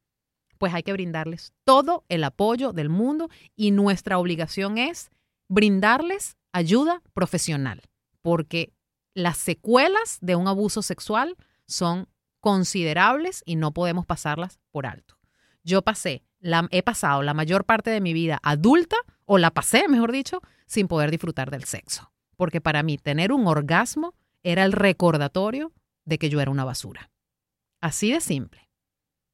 pues 0.59 0.75
hay 0.75 0.83
que 0.83 0.93
brindarles 0.93 1.55
todo 1.65 2.05
el 2.09 2.25
apoyo 2.25 2.73
del 2.73 2.89
mundo 2.89 3.31
y 3.57 3.71
nuestra 3.71 4.19
obligación 4.19 4.79
es 4.79 5.11
brindarles 5.49 6.37
ayuda 6.53 7.03
profesional, 7.15 7.83
porque 8.21 8.73
las 9.15 9.39
secuelas 9.39 10.19
de 10.21 10.37
un 10.37 10.47
abuso 10.47 10.83
sexual 10.83 11.37
son 11.67 12.07
considerables 12.43 13.43
y 13.47 13.55
no 13.55 13.73
podemos 13.73 14.05
pasarlas 14.05 14.59
por 14.73 14.85
alto. 14.85 15.17
Yo 15.63 15.83
pasé, 15.83 16.25
he 16.71 16.83
pasado 16.83 17.23
la 17.23 17.35
mayor 17.35 17.65
parte 17.65 17.89
de 17.89 18.01
mi 18.01 18.13
vida 18.13 18.41
adulta, 18.43 18.97
o 19.25 19.39
la 19.39 19.53
pasé, 19.53 19.89
mejor 19.89 20.11
dicho, 20.11 20.41
sin 20.67 20.89
poder 20.89 21.13
disfrutar 21.13 21.53
del 21.53 21.63
sexo, 21.65 22.13
porque 22.37 22.61
para 22.61 22.83
mí 22.83 22.99
tener 22.99 23.33
un 23.33 23.47
orgasmo 23.47 24.15
era 24.43 24.65
el 24.65 24.73
recordatorio 24.73 25.73
de 26.05 26.19
que 26.19 26.29
yo 26.29 26.41
era 26.41 26.51
una 26.51 26.65
basura. 26.65 27.13
Así 27.81 28.13
de 28.13 28.21
simple. 28.21 28.69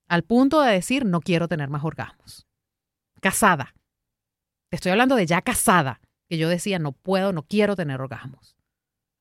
Al 0.06 0.22
punto 0.22 0.60
de 0.60 0.72
decir, 0.72 1.06
no 1.06 1.20
quiero 1.20 1.48
tener 1.48 1.70
más 1.70 1.84
orgasmos. 1.84 2.46
Casada. 3.22 3.74
Te 4.68 4.76
estoy 4.76 4.92
hablando 4.92 5.16
de 5.16 5.24
ya 5.24 5.40
casada, 5.40 6.02
que 6.28 6.36
yo 6.36 6.50
decía, 6.50 6.78
no 6.78 6.92
puedo, 6.92 7.32
no 7.32 7.42
quiero 7.42 7.74
tener 7.74 8.02
orgasmos. 8.02 8.57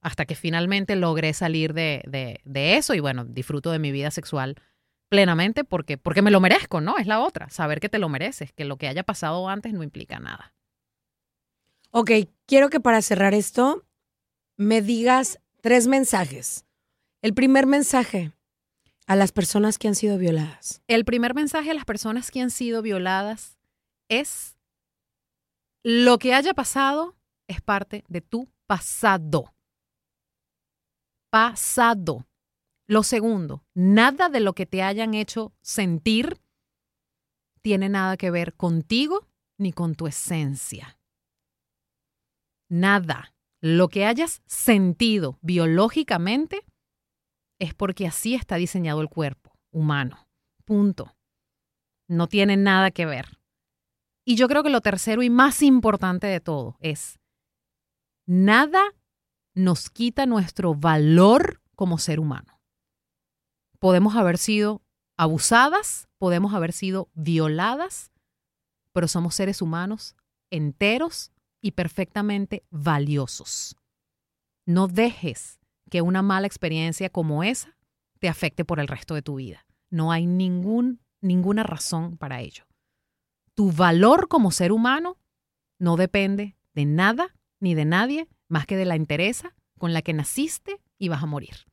Hasta 0.08 0.26
que 0.26 0.36
finalmente 0.36 0.96
logré 0.96 1.34
salir 1.34 1.74
de, 1.74 2.02
de, 2.46 2.78
eso 2.78 2.93
y 2.93 3.02
bueno, 3.02 3.26
disfruto 3.26 3.74
de 3.74 3.80
mi 3.80 3.91
vida 3.91 4.10
sexual 4.10 4.56
plenamente 5.10 5.65
porque, 5.65 5.98
porque 5.98 6.22
me 6.22 6.32
lo 6.32 6.39
merezco, 6.39 6.80
¿no? 6.80 6.98
Es 6.98 7.08
la 7.08 7.20
otra, 7.20 7.50
saber 7.50 7.82
que 7.82 7.89
te 7.89 8.00
lo 8.00 8.08
mereces, 8.08 8.54
que 8.54 8.63
lo 8.63 8.78
que 8.78 8.88
haya 8.88 9.04
pasado 9.04 9.50
antes 9.50 9.74
no 9.74 9.84
implica 9.84 10.20
nada. 10.20 10.54
Ok, 11.91 12.12
quiero 12.46 12.70
que 12.70 12.80
para 12.80 13.02
cerrar 13.02 13.34
esto 13.34 13.86
me 14.56 14.82
digas 14.82 15.41
tres 15.60 15.88
mensajes. 15.88 16.65
El 17.22 17.34
primer 17.34 17.65
mensaje, 17.65 18.32
a 19.08 19.17
las 19.17 19.34
personas 19.34 19.78
que 19.78 19.89
han 19.89 19.96
sido 19.96 20.17
violadas? 20.17 20.82
El 20.88 21.04
primer 21.04 21.34
mensaje 21.34 21.72
a 21.72 21.74
las 21.74 21.84
personas 21.84 22.32
que 22.32 22.39
han 22.39 22.50
sido 22.50 22.82
violadas 22.82 23.58
es 24.08 24.58
lo 25.84 26.17
que 26.17 26.34
haya 26.34 26.54
pasado 26.54 27.17
es 27.50 27.60
parte 27.60 28.06
de 28.08 28.22
tu 28.22 28.50
pasado. 28.67 29.54
Pasado. 31.38 32.26
Lo 32.88 33.04
segundo, 33.04 33.63
nada 33.76 34.28
de 34.28 34.39
lo 34.39 34.54
que 34.54 34.65
te 34.65 34.82
hayan 34.82 35.13
hecho 35.13 35.54
sentir 35.62 36.41
tiene 37.62 37.89
nada 37.89 38.17
que 38.17 38.32
ver 38.32 38.56
contigo 38.56 39.28
ni 39.60 39.71
con 39.71 39.93
tu 39.93 40.08
esencia. 40.08 41.00
Nada. 42.69 43.36
Lo 43.62 43.88
que 43.88 44.08
hayas 44.08 44.41
sentido 44.47 45.38
biológicamente 45.43 46.65
es 47.60 47.76
porque 47.76 48.08
así 48.08 48.34
está 48.34 48.56
diseñado 48.56 49.02
el 49.02 49.10
cuerpo 49.10 49.54
humano. 49.71 50.28
Punto. 50.65 51.15
No 52.10 52.26
tiene 52.26 52.58
nada 52.58 52.89
que 52.89 53.06
ver. 53.06 53.38
Y 54.26 54.38
yo 54.38 54.47
creo 54.47 54.63
que 54.63 54.71
lo 54.71 54.82
tercero 54.82 55.21
y 55.21 55.30
más 55.30 55.62
importante 55.62 56.26
de 56.26 56.39
todo 56.39 56.78
es, 56.80 57.19
nada 58.26 58.82
nos 59.58 59.89
quita 59.89 60.28
nuestro 60.28 60.76
valor 60.76 61.62
como 61.76 61.98
ser 61.98 62.20
humano. 62.20 62.62
Podemos 63.80 64.15
haber 64.15 64.38
sido 64.38 64.84
abusadas, 65.17 66.08
podemos 66.20 66.54
haber 66.54 66.74
sido 66.74 67.10
violadas, 67.15 68.12
pero 68.93 69.08
somos 69.08 69.34
seres 69.34 69.62
humanos 69.62 70.15
enteros 70.52 71.32
y 71.60 71.72
perfectamente 71.72 72.63
valiosos. 72.70 73.76
No 74.65 74.88
dejes 74.88 75.60
que 75.89 76.02
una 76.04 76.22
mala 76.22 76.46
experiencia 76.46 77.10
como 77.10 77.43
esa 77.43 77.76
te 78.20 78.30
afecte 78.30 78.63
por 78.63 78.80
el 78.80 78.88
resto 78.88 79.15
de 79.15 79.24
tu 79.24 79.36
vida. 79.36 79.65
No 79.89 80.12
hay 80.12 80.28
ningún, 80.28 81.02
ninguna 81.20 81.63
razón 81.63 82.17
para 82.17 82.41
ello. 82.41 82.65
Tu 83.56 83.72
valor 83.72 84.28
como 84.28 84.52
ser 84.52 84.72
humano 84.72 85.17
no 85.80 85.98
depende 85.98 86.56
de 86.74 86.86
nada 86.86 87.36
ni 87.60 87.74
de 87.74 87.86
nadie 87.86 88.28
más 88.47 88.65
que 88.65 88.77
de 88.77 88.86
la 88.86 88.95
interesa 88.95 89.53
con 89.77 89.93
la 89.93 90.01
que 90.01 90.13
naciste 90.13 90.81
y 90.97 91.10
vas 91.10 91.23
a 91.23 91.27
morir. 91.27 91.67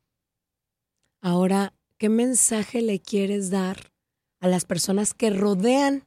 Ahora, 1.21 1.73
¿qué 1.99 2.09
mensaje 2.09 2.83
le 2.83 3.01
quieres 3.01 3.51
dar 3.51 3.93
a 4.41 4.49
las 4.49 4.65
personas 4.65 5.15
que 5.15 5.31
rodean 5.31 6.05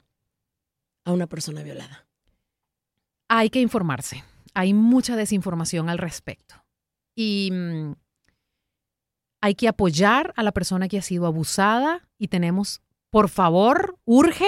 a 1.06 1.12
una 1.12 1.27
persona 1.27 1.63
violada? 1.63 2.08
Hay 3.27 3.49
que 3.49 3.62
informarse. 3.62 4.23
Hay 4.53 4.73
mucha 4.73 5.15
desinformación 5.15 5.89
al 5.89 5.97
respecto. 5.97 6.56
Y 7.15 7.49
mm, 7.51 7.93
hay 9.41 9.56
que 9.56 9.67
apoyar 9.67 10.34
a 10.36 10.43
la 10.43 10.51
persona 10.51 10.88
que 10.88 10.97
ha 10.97 11.01
sido 11.01 11.25
abusada 11.25 12.08
y 12.17 12.27
tenemos, 12.27 12.82
por 13.10 13.30
favor, 13.30 13.97
urge 14.06 14.47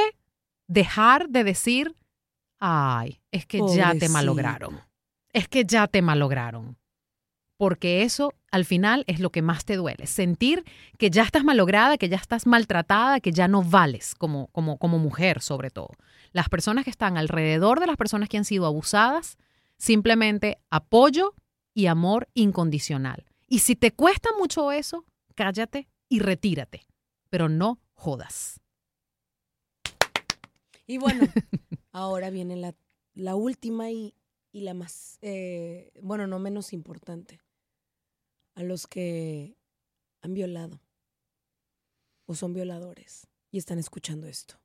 dejar 0.68 1.30
de 1.30 1.44
decir, 1.44 1.96
ay, 2.60 3.22
es 3.32 3.46
que 3.46 3.62
ya 3.76 3.96
te 3.96 4.10
malograron. 4.10 4.80
Es 5.34 5.48
que 5.48 5.64
ya 5.66 5.88
te 5.88 6.02
malograron. 6.02 6.78
Porque 7.58 8.04
eso 8.04 8.34
al 8.52 8.64
final 8.64 9.04
es 9.08 9.20
lo 9.20 9.32
que 9.32 9.42
más 9.42 9.66
te 9.66 9.76
duele. 9.76 10.08
Sentir 10.08 10.64
que 10.98 11.10
ya 11.10 11.24
estás 11.24 11.44
malograda, 11.44 11.98
que 11.98 12.08
ya 12.08 12.16
estás 12.16 12.48
maltratada, 12.48 13.20
que 13.20 13.34
ya 13.34 13.48
no 13.50 13.64
vales 13.64 14.16
como, 14.16 14.48
como, 14.48 14.78
como 14.78 14.98
mujer 14.98 15.42
sobre 15.42 15.70
todo. 15.70 15.90
Las 16.32 16.48
personas 16.48 16.86
que 16.86 16.90
están 16.90 17.18
alrededor 17.18 17.80
de 17.80 17.88
las 17.88 17.98
personas 17.98 18.30
que 18.30 18.38
han 18.38 18.46
sido 18.46 18.66
abusadas, 18.66 19.38
simplemente 19.78 20.60
apoyo 20.70 21.34
y 21.74 21.88
amor 21.88 22.30
incondicional. 22.34 23.26
Y 23.48 23.60
si 23.60 23.76
te 23.76 23.92
cuesta 23.92 24.30
mucho 24.38 24.72
eso, 24.72 25.06
cállate 25.36 25.90
y 26.08 26.20
retírate, 26.20 26.86
pero 27.30 27.50
no 27.50 27.80
jodas. 27.94 28.62
Y 30.88 30.98
bueno, 30.98 31.28
ahora 31.92 32.30
viene 32.30 32.56
la, 32.56 32.74
la 33.14 33.36
última 33.36 33.92
y, 33.92 34.14
y, 34.52 34.62
la 34.62 34.74
más, 34.74 35.18
eh, 35.22 35.92
bueno, 36.02 36.28
no 36.28 36.40
menos 36.40 36.74
importante. 36.74 37.42
A 38.56 38.64
los 38.64 38.88
que 38.88 39.58
han 40.22 40.34
violado 40.34 40.82
o 42.26 42.36
son 42.36 42.54
violadores 42.54 43.28
y 43.52 43.58
están 43.58 43.80
escuchando 43.80 44.28
esto. 44.28 44.60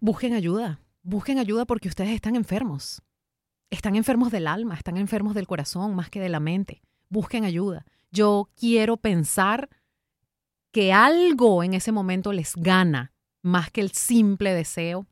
Busquen 0.00 0.32
ayuda, 0.32 0.80
busquen 1.02 1.38
ayuda 1.38 1.66
porque 1.66 1.88
ustedes 1.88 2.12
están 2.12 2.34
enfermos. 2.34 3.02
Están 3.70 3.96
enfermos 3.96 4.32
del 4.32 4.46
alma, 4.46 4.74
están 4.74 4.96
enfermos 4.96 5.34
del 5.34 5.46
corazón 5.46 5.94
más 5.94 6.08
que 6.08 6.20
de 6.20 6.28
la 6.28 6.40
mente 6.40 6.82
busquen 7.12 7.44
ayuda. 7.44 7.84
Yo 8.10 8.48
quiero 8.56 8.96
pensar 8.96 9.68
que 10.72 10.92
algo 10.92 11.62
en 11.62 11.74
ese 11.74 11.92
momento 11.92 12.32
les 12.32 12.56
gana 12.56 13.12
más 13.42 13.70
que 13.70 13.82
el 13.82 13.92
simple 13.92 14.54
deseo 14.54 15.06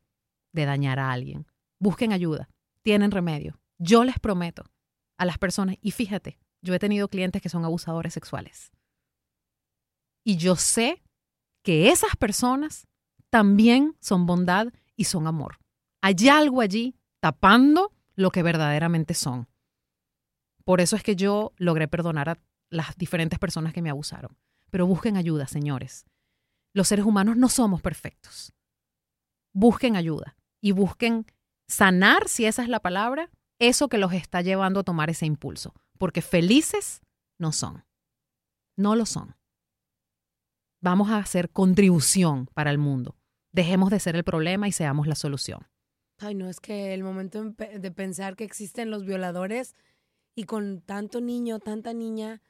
de 0.51 0.65
dañar 0.65 0.97
a 0.99 1.11
alguien. 1.11 1.45
Busquen 1.79 2.11
ayuda, 2.11 2.49
tienen 2.83 3.11
remedio. 3.11 3.59
Yo 3.77 4.03
les 4.03 4.19
prometo 4.19 4.63
a 5.17 5.25
las 5.25 5.37
personas, 5.37 5.77
y 5.81 5.91
fíjate, 5.91 6.39
yo 6.61 6.73
he 6.73 6.79
tenido 6.79 7.07
clientes 7.07 7.41
que 7.41 7.49
son 7.49 7.65
abusadores 7.65 8.13
sexuales. 8.13 8.71
Y 10.23 10.37
yo 10.37 10.55
sé 10.55 11.01
que 11.63 11.89
esas 11.89 12.15
personas 12.15 12.87
también 13.29 13.95
son 13.99 14.25
bondad 14.25 14.67
y 14.95 15.05
son 15.05 15.27
amor. 15.27 15.59
Hay 16.01 16.15
algo 16.29 16.61
allí 16.61 16.95
tapando 17.19 17.91
lo 18.15 18.31
que 18.31 18.43
verdaderamente 18.43 19.13
son. 19.13 19.47
Por 20.63 20.81
eso 20.81 20.95
es 20.95 21.03
que 21.03 21.15
yo 21.15 21.53
logré 21.57 21.87
perdonar 21.87 22.29
a 22.29 22.39
las 22.69 22.95
diferentes 22.97 23.39
personas 23.39 23.73
que 23.73 23.81
me 23.81 23.89
abusaron. 23.89 24.37
Pero 24.69 24.87
busquen 24.87 25.17
ayuda, 25.17 25.47
señores. 25.47 26.05
Los 26.73 26.87
seres 26.87 27.05
humanos 27.05 27.35
no 27.35 27.49
somos 27.49 27.81
perfectos. 27.81 28.53
Busquen 29.53 29.95
ayuda 29.95 30.37
y 30.61 30.71
busquen 30.71 31.25
sanar, 31.71 32.27
si 32.27 32.45
esa 32.45 32.61
es 32.61 32.69
la 32.69 32.79
palabra, 32.79 33.29
eso 33.59 33.87
que 33.87 33.97
los 33.97 34.13
está 34.13 34.41
llevando 34.41 34.81
a 34.81 34.83
tomar 34.83 35.09
ese 35.09 35.25
impulso. 35.25 35.73
Porque 35.97 36.21
felices 36.21 37.01
no 37.37 37.51
son. 37.51 37.85
No 38.75 38.95
lo 38.95 39.05
son. 39.05 39.35
Vamos 40.81 41.09
a 41.09 41.17
hacer 41.17 41.49
contribución 41.49 42.47
para 42.53 42.71
el 42.71 42.77
mundo. 42.77 43.15
Dejemos 43.51 43.91
de 43.91 43.99
ser 43.99 44.15
el 44.15 44.23
problema 44.23 44.67
y 44.67 44.71
seamos 44.71 45.07
la 45.07 45.15
solución. 45.15 45.67
Ay, 46.17 46.35
no, 46.35 46.49
es 46.49 46.59
que 46.59 46.93
el 46.93 47.03
momento 47.03 47.43
de 47.43 47.91
pensar 47.91 48.35
que 48.35 48.43
existen 48.43 48.89
los 48.89 49.05
violadores 49.05 49.75
y 50.35 50.45
con 50.45 50.81
tanto 50.81 51.21
niño, 51.21 51.59
tanta 51.59 51.93
niña. 51.93 52.41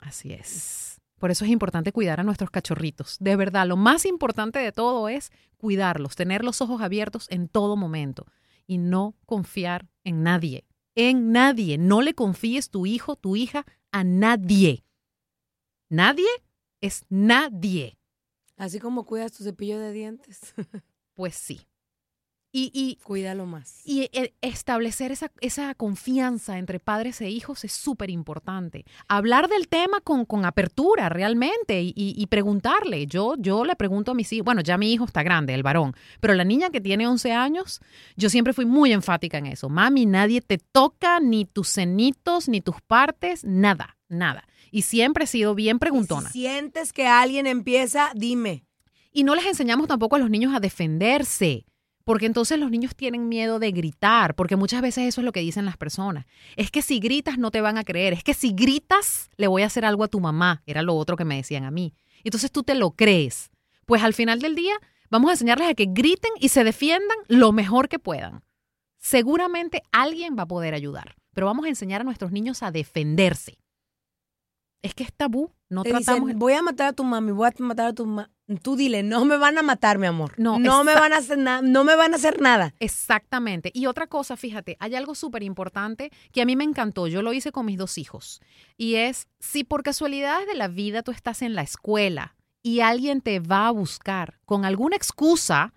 Así 0.00 0.32
es. 0.32 1.01
Por 1.22 1.30
eso 1.30 1.44
es 1.44 1.52
importante 1.52 1.92
cuidar 1.92 2.18
a 2.18 2.24
nuestros 2.24 2.50
cachorritos. 2.50 3.16
De 3.20 3.36
verdad, 3.36 3.64
lo 3.68 3.76
más 3.76 4.06
importante 4.06 4.58
de 4.58 4.72
todo 4.72 5.08
es 5.08 5.30
cuidarlos, 5.56 6.16
tener 6.16 6.42
los 6.42 6.60
ojos 6.60 6.82
abiertos 6.82 7.28
en 7.30 7.46
todo 7.46 7.76
momento 7.76 8.26
y 8.66 8.78
no 8.78 9.14
confiar 9.24 9.88
en 10.02 10.24
nadie. 10.24 10.66
En 10.96 11.30
nadie. 11.30 11.78
No 11.78 12.02
le 12.02 12.14
confíes 12.14 12.70
tu 12.70 12.86
hijo, 12.86 13.14
tu 13.14 13.36
hija 13.36 13.64
a 13.92 14.02
nadie. 14.02 14.84
Nadie 15.88 16.26
es 16.80 17.04
nadie. 17.08 17.96
Así 18.56 18.80
como 18.80 19.06
cuidas 19.06 19.30
tu 19.30 19.44
cepillo 19.44 19.78
de 19.78 19.92
dientes. 19.92 20.54
pues 21.14 21.36
sí. 21.36 21.68
Y, 22.54 22.98
cuídalo 23.02 23.46
más. 23.46 23.80
Y 23.82 24.10
e, 24.12 24.34
establecer 24.42 25.10
esa, 25.10 25.32
esa, 25.40 25.74
confianza 25.74 26.58
entre 26.58 26.80
padres 26.80 27.22
e 27.22 27.30
hijos 27.30 27.64
es 27.64 27.72
súper 27.72 28.10
importante. 28.10 28.84
Hablar 29.08 29.48
del 29.48 29.68
tema 29.68 30.02
con, 30.02 30.26
con 30.26 30.44
apertura 30.44 31.08
realmente 31.08 31.80
y, 31.80 31.94
y, 31.96 32.26
preguntarle. 32.26 33.06
Yo, 33.06 33.36
yo 33.38 33.64
le 33.64 33.74
pregunto 33.74 34.10
a 34.10 34.14
mis 34.14 34.30
hijos, 34.34 34.44
bueno, 34.44 34.60
ya 34.60 34.76
mi 34.76 34.92
hijo 34.92 35.06
está 35.06 35.22
grande, 35.22 35.54
el 35.54 35.62
varón, 35.62 35.94
pero 36.20 36.34
la 36.34 36.44
niña 36.44 36.68
que 36.68 36.82
tiene 36.82 37.06
11 37.06 37.32
años, 37.32 37.80
yo 38.16 38.28
siempre 38.28 38.52
fui 38.52 38.66
muy 38.66 38.92
enfática 38.92 39.38
en 39.38 39.46
eso. 39.46 39.70
Mami, 39.70 40.04
nadie 40.04 40.42
te 40.42 40.58
toca, 40.58 41.20
ni 41.20 41.46
tus 41.46 41.68
cenitos, 41.68 42.50
ni 42.50 42.60
tus 42.60 42.82
partes, 42.82 43.44
nada, 43.44 43.96
nada. 44.10 44.46
Y 44.70 44.82
siempre 44.82 45.24
he 45.24 45.26
sido 45.26 45.54
bien 45.54 45.78
preguntona. 45.78 46.28
Si 46.28 46.40
sientes 46.40 46.92
que 46.92 47.06
alguien 47.06 47.46
empieza, 47.46 48.10
dime. 48.14 48.66
Y 49.10 49.24
no 49.24 49.34
les 49.34 49.46
enseñamos 49.46 49.88
tampoco 49.88 50.16
a 50.16 50.18
los 50.18 50.28
niños 50.28 50.54
a 50.54 50.60
defenderse 50.60 51.64
porque 52.04 52.26
entonces 52.26 52.58
los 52.58 52.70
niños 52.70 52.94
tienen 52.96 53.28
miedo 53.28 53.58
de 53.58 53.70
gritar, 53.70 54.34
porque 54.34 54.56
muchas 54.56 54.82
veces 54.82 55.04
eso 55.04 55.20
es 55.20 55.24
lo 55.24 55.32
que 55.32 55.40
dicen 55.40 55.64
las 55.64 55.76
personas. 55.76 56.26
Es 56.56 56.70
que 56.70 56.82
si 56.82 56.98
gritas 56.98 57.38
no 57.38 57.50
te 57.50 57.60
van 57.60 57.78
a 57.78 57.84
creer, 57.84 58.12
es 58.12 58.24
que 58.24 58.34
si 58.34 58.52
gritas 58.52 59.30
le 59.36 59.46
voy 59.46 59.62
a 59.62 59.66
hacer 59.66 59.84
algo 59.84 60.04
a 60.04 60.08
tu 60.08 60.20
mamá, 60.20 60.62
era 60.66 60.82
lo 60.82 60.94
otro 60.94 61.16
que 61.16 61.24
me 61.24 61.36
decían 61.36 61.64
a 61.64 61.70
mí. 61.70 61.94
Entonces 62.24 62.50
tú 62.50 62.62
te 62.62 62.74
lo 62.74 62.92
crees. 62.92 63.50
Pues 63.86 64.02
al 64.02 64.14
final 64.14 64.40
del 64.40 64.54
día 64.54 64.74
vamos 65.10 65.30
a 65.30 65.32
enseñarles 65.32 65.68
a 65.68 65.74
que 65.74 65.86
griten 65.88 66.32
y 66.40 66.48
se 66.48 66.64
defiendan 66.64 67.18
lo 67.28 67.52
mejor 67.52 67.88
que 67.88 67.98
puedan. 67.98 68.42
Seguramente 68.98 69.82
alguien 69.90 70.36
va 70.38 70.44
a 70.44 70.48
poder 70.48 70.74
ayudar, 70.74 71.16
pero 71.34 71.46
vamos 71.46 71.66
a 71.66 71.68
enseñar 71.68 72.00
a 72.00 72.04
nuestros 72.04 72.32
niños 72.32 72.62
a 72.62 72.70
defenderse. 72.70 73.58
Es 74.80 74.94
que 74.94 75.04
es 75.04 75.12
tabú, 75.12 75.52
no 75.72 75.82
tratamos. 75.82 76.34
voy 76.34 76.52
a 76.52 76.62
matar 76.62 76.88
a 76.88 76.92
tu 76.92 77.04
mami, 77.04 77.32
voy 77.32 77.48
a 77.48 77.62
matar 77.62 77.86
a 77.86 77.92
tu 77.92 78.06
mamá 78.06 78.30
Tú 78.60 78.76
dile, 78.76 79.02
no 79.02 79.24
me 79.24 79.36
van 79.36 79.56
a 79.56 79.62
matar, 79.62 79.98
mi 79.98 80.06
amor. 80.06 80.34
No, 80.36 80.58
no 80.58 80.84
me 80.84 80.94
van 80.94 81.12
a 81.12 81.18
hacer 81.18 81.38
nada, 81.38 81.62
no 81.62 81.84
me 81.84 81.96
van 81.96 82.12
a 82.12 82.16
hacer 82.16 82.40
nada. 82.40 82.74
Exactamente. 82.80 83.70
Y 83.72 83.86
otra 83.86 84.06
cosa, 84.06 84.36
fíjate, 84.36 84.76
hay 84.80 84.94
algo 84.94 85.14
súper 85.14 85.42
importante 85.42 86.10
que 86.32 86.42
a 86.42 86.44
mí 86.44 86.56
me 86.56 86.64
encantó. 86.64 87.06
Yo 87.06 87.22
lo 87.22 87.32
hice 87.32 87.52
con 87.52 87.66
mis 87.66 87.78
dos 87.78 87.98
hijos. 87.98 88.40
Y 88.76 88.96
es, 88.96 89.28
si 89.38 89.64
por 89.64 89.82
casualidad 89.82 90.46
de 90.46 90.54
la 90.54 90.68
vida 90.68 91.02
tú 91.02 91.12
estás 91.12 91.42
en 91.42 91.54
la 91.54 91.62
escuela 91.62 92.36
y 92.62 92.80
alguien 92.80 93.20
te 93.20 93.40
va 93.40 93.68
a 93.68 93.72
buscar 93.72 94.38
con 94.44 94.64
alguna 94.64 94.96
excusa, 94.96 95.72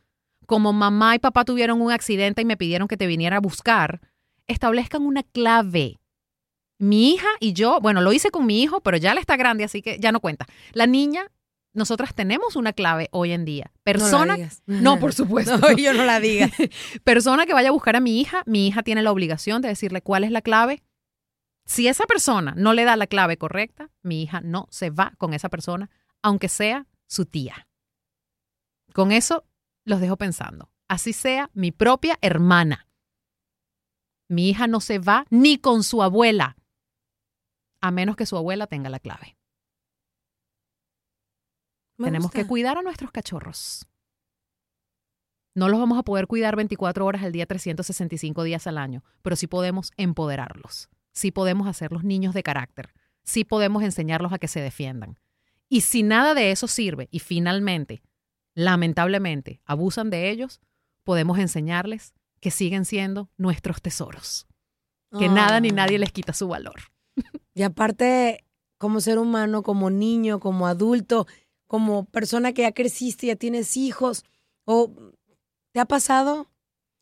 como 0.45 0.73
mamá 0.73 1.15
y 1.15 1.19
papá 1.19 1.45
tuvieron 1.45 1.81
un 1.81 1.91
accidente 1.91 2.41
y 2.41 2.45
me 2.45 2.57
pidieron 2.57 2.87
que 2.87 2.97
te 2.97 3.07
viniera 3.07 3.37
a 3.37 3.41
buscar, 3.41 4.01
establezcan 4.47 5.03
una 5.03 5.23
clave. 5.23 5.99
Mi 6.77 7.13
hija 7.13 7.27
y 7.39 7.53
yo, 7.53 7.79
bueno, 7.81 8.01
lo 8.01 8.11
hice 8.11 8.31
con 8.31 8.45
mi 8.45 8.61
hijo, 8.61 8.81
pero 8.81 8.97
ya 8.97 9.13
le 9.13 9.21
está 9.21 9.37
grande, 9.37 9.63
así 9.63 9.81
que 9.81 9.97
ya 9.99 10.11
no 10.11 10.19
cuenta. 10.19 10.45
La 10.73 10.87
niña 10.87 11.31
nosotras 11.75 12.15
tenemos 12.15 12.55
una 12.55 12.73
clave 12.73 13.09
hoy 13.11 13.33
en 13.33 13.45
día. 13.45 13.71
Persona. 13.83 14.37
No, 14.65 14.99
por 14.99 15.13
supuesto. 15.13 15.57
No, 15.57 15.71
yo 15.73 15.93
no 15.93 16.05
la 16.05 16.19
diga. 16.19 16.49
persona 17.03 17.45
que 17.45 17.53
vaya 17.53 17.69
a 17.69 17.73
buscar 17.73 17.95
a 17.95 17.99
mi 17.99 18.19
hija, 18.19 18.43
mi 18.45 18.67
hija 18.67 18.81
tiene 18.81 19.03
la 19.03 19.11
obligación 19.11 19.61
de 19.61 19.67
decirle 19.67 20.01
cuál 20.01 20.23
es 20.23 20.31
la 20.31 20.41
clave. 20.41 20.81
Si 21.65 21.87
esa 21.87 22.05
persona 22.05 22.53
no 22.55 22.73
le 22.73 22.83
da 22.85 22.95
la 22.95 23.07
clave 23.07 23.37
correcta, 23.37 23.89
mi 24.01 24.23
hija 24.23 24.41
no 24.41 24.67
se 24.69 24.89
va 24.89 25.13
con 25.17 25.33
esa 25.33 25.49
persona, 25.49 25.89
aunque 26.21 26.47
sea 26.47 26.87
su 27.07 27.25
tía. 27.25 27.67
Con 28.93 29.11
eso 29.11 29.45
los 29.83 29.99
dejo 29.99 30.15
pensando. 30.15 30.71
Así 30.87 31.11
sea 31.11 31.49
mi 31.53 31.71
propia 31.71 32.17
hermana. 32.21 32.87
Mi 34.29 34.49
hija 34.49 34.67
no 34.67 34.79
se 34.79 34.99
va 34.99 35.25
ni 35.29 35.57
con 35.57 35.83
su 35.83 36.01
abuela, 36.01 36.55
a 37.87 37.91
menos 37.91 38.15
que 38.15 38.25
su 38.25 38.37
abuela 38.37 38.67
tenga 38.67 38.89
la 38.89 38.99
clave. 38.99 39.37
Tenemos 41.97 42.31
que 42.31 42.45
cuidar 42.45 42.77
a 42.77 42.81
nuestros 42.81 43.11
cachorros. 43.11 43.87
No 45.53 45.69
los 45.69 45.79
vamos 45.79 45.97
a 45.97 46.03
poder 46.03 46.27
cuidar 46.27 46.57
24 46.57 47.05
horas 47.05 47.23
al 47.23 47.31
día, 47.31 47.45
365 47.45 48.43
días 48.43 48.67
al 48.67 48.77
año, 48.77 49.03
pero 49.21 49.35
sí 49.37 49.47
podemos 49.47 49.91
empoderarlos. 49.97 50.89
sí 51.13 51.31
podemos 51.31 51.65
hacerlos 51.67 52.03
niños 52.03 52.33
de 52.33 52.43
carácter, 52.43 52.93
sí 53.23 53.45
podemos 53.45 53.83
enseñarlos 53.83 54.33
a 54.33 54.37
que 54.37 54.49
se 54.49 54.59
defiendan. 54.59 55.17
Y 55.69 55.79
si 55.81 56.03
nada 56.03 56.33
de 56.33 56.51
eso 56.51 56.67
sirve 56.67 57.07
y 57.09 57.19
finalmente, 57.19 58.01
lamentablemente, 58.53 59.61
abusan 59.63 60.09
de 60.09 60.29
ellos, 60.29 60.59
podemos 61.05 61.39
enseñarles 61.39 62.13
que 62.41 62.51
siguen 62.51 62.83
siendo 62.83 63.29
nuestros 63.37 63.81
tesoros, 63.81 64.45
que 65.17 65.29
nada 65.29 65.61
ni 65.61 65.69
Ah. 65.69 65.73
nadie 65.75 65.99
les 65.99 66.11
quita 66.11 66.33
su 66.33 66.49
valor. 66.49 66.81
Y 67.55 67.63
aparte, 67.63 68.43
como 68.77 68.99
ser 69.01 69.17
humano, 69.17 69.63
como 69.63 69.89
niño, 69.89 70.39
como 70.39 70.67
adulto, 70.67 71.25
como 71.67 72.05
persona 72.05 72.53
que 72.53 72.63
ya 72.63 72.73
creciste, 72.73 73.27
ya 73.27 73.35
tienes 73.35 73.77
hijos, 73.77 74.23
o 74.65 74.91
¿te 75.73 75.79
ha 75.79 75.85
pasado? 75.85 76.51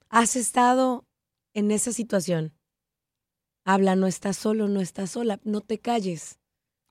¿Has 0.10 0.36
estado 0.36 1.06
en 1.54 1.72
esa 1.72 1.92
situación? 1.92 2.54
Habla, 3.66 3.96
no 3.96 4.08
estás 4.08 4.38
solo, 4.38 4.68
no 4.68 4.80
estás 4.80 5.12
sola, 5.12 5.40
no 5.44 5.62
te 5.62 5.80
calles 5.80 6.40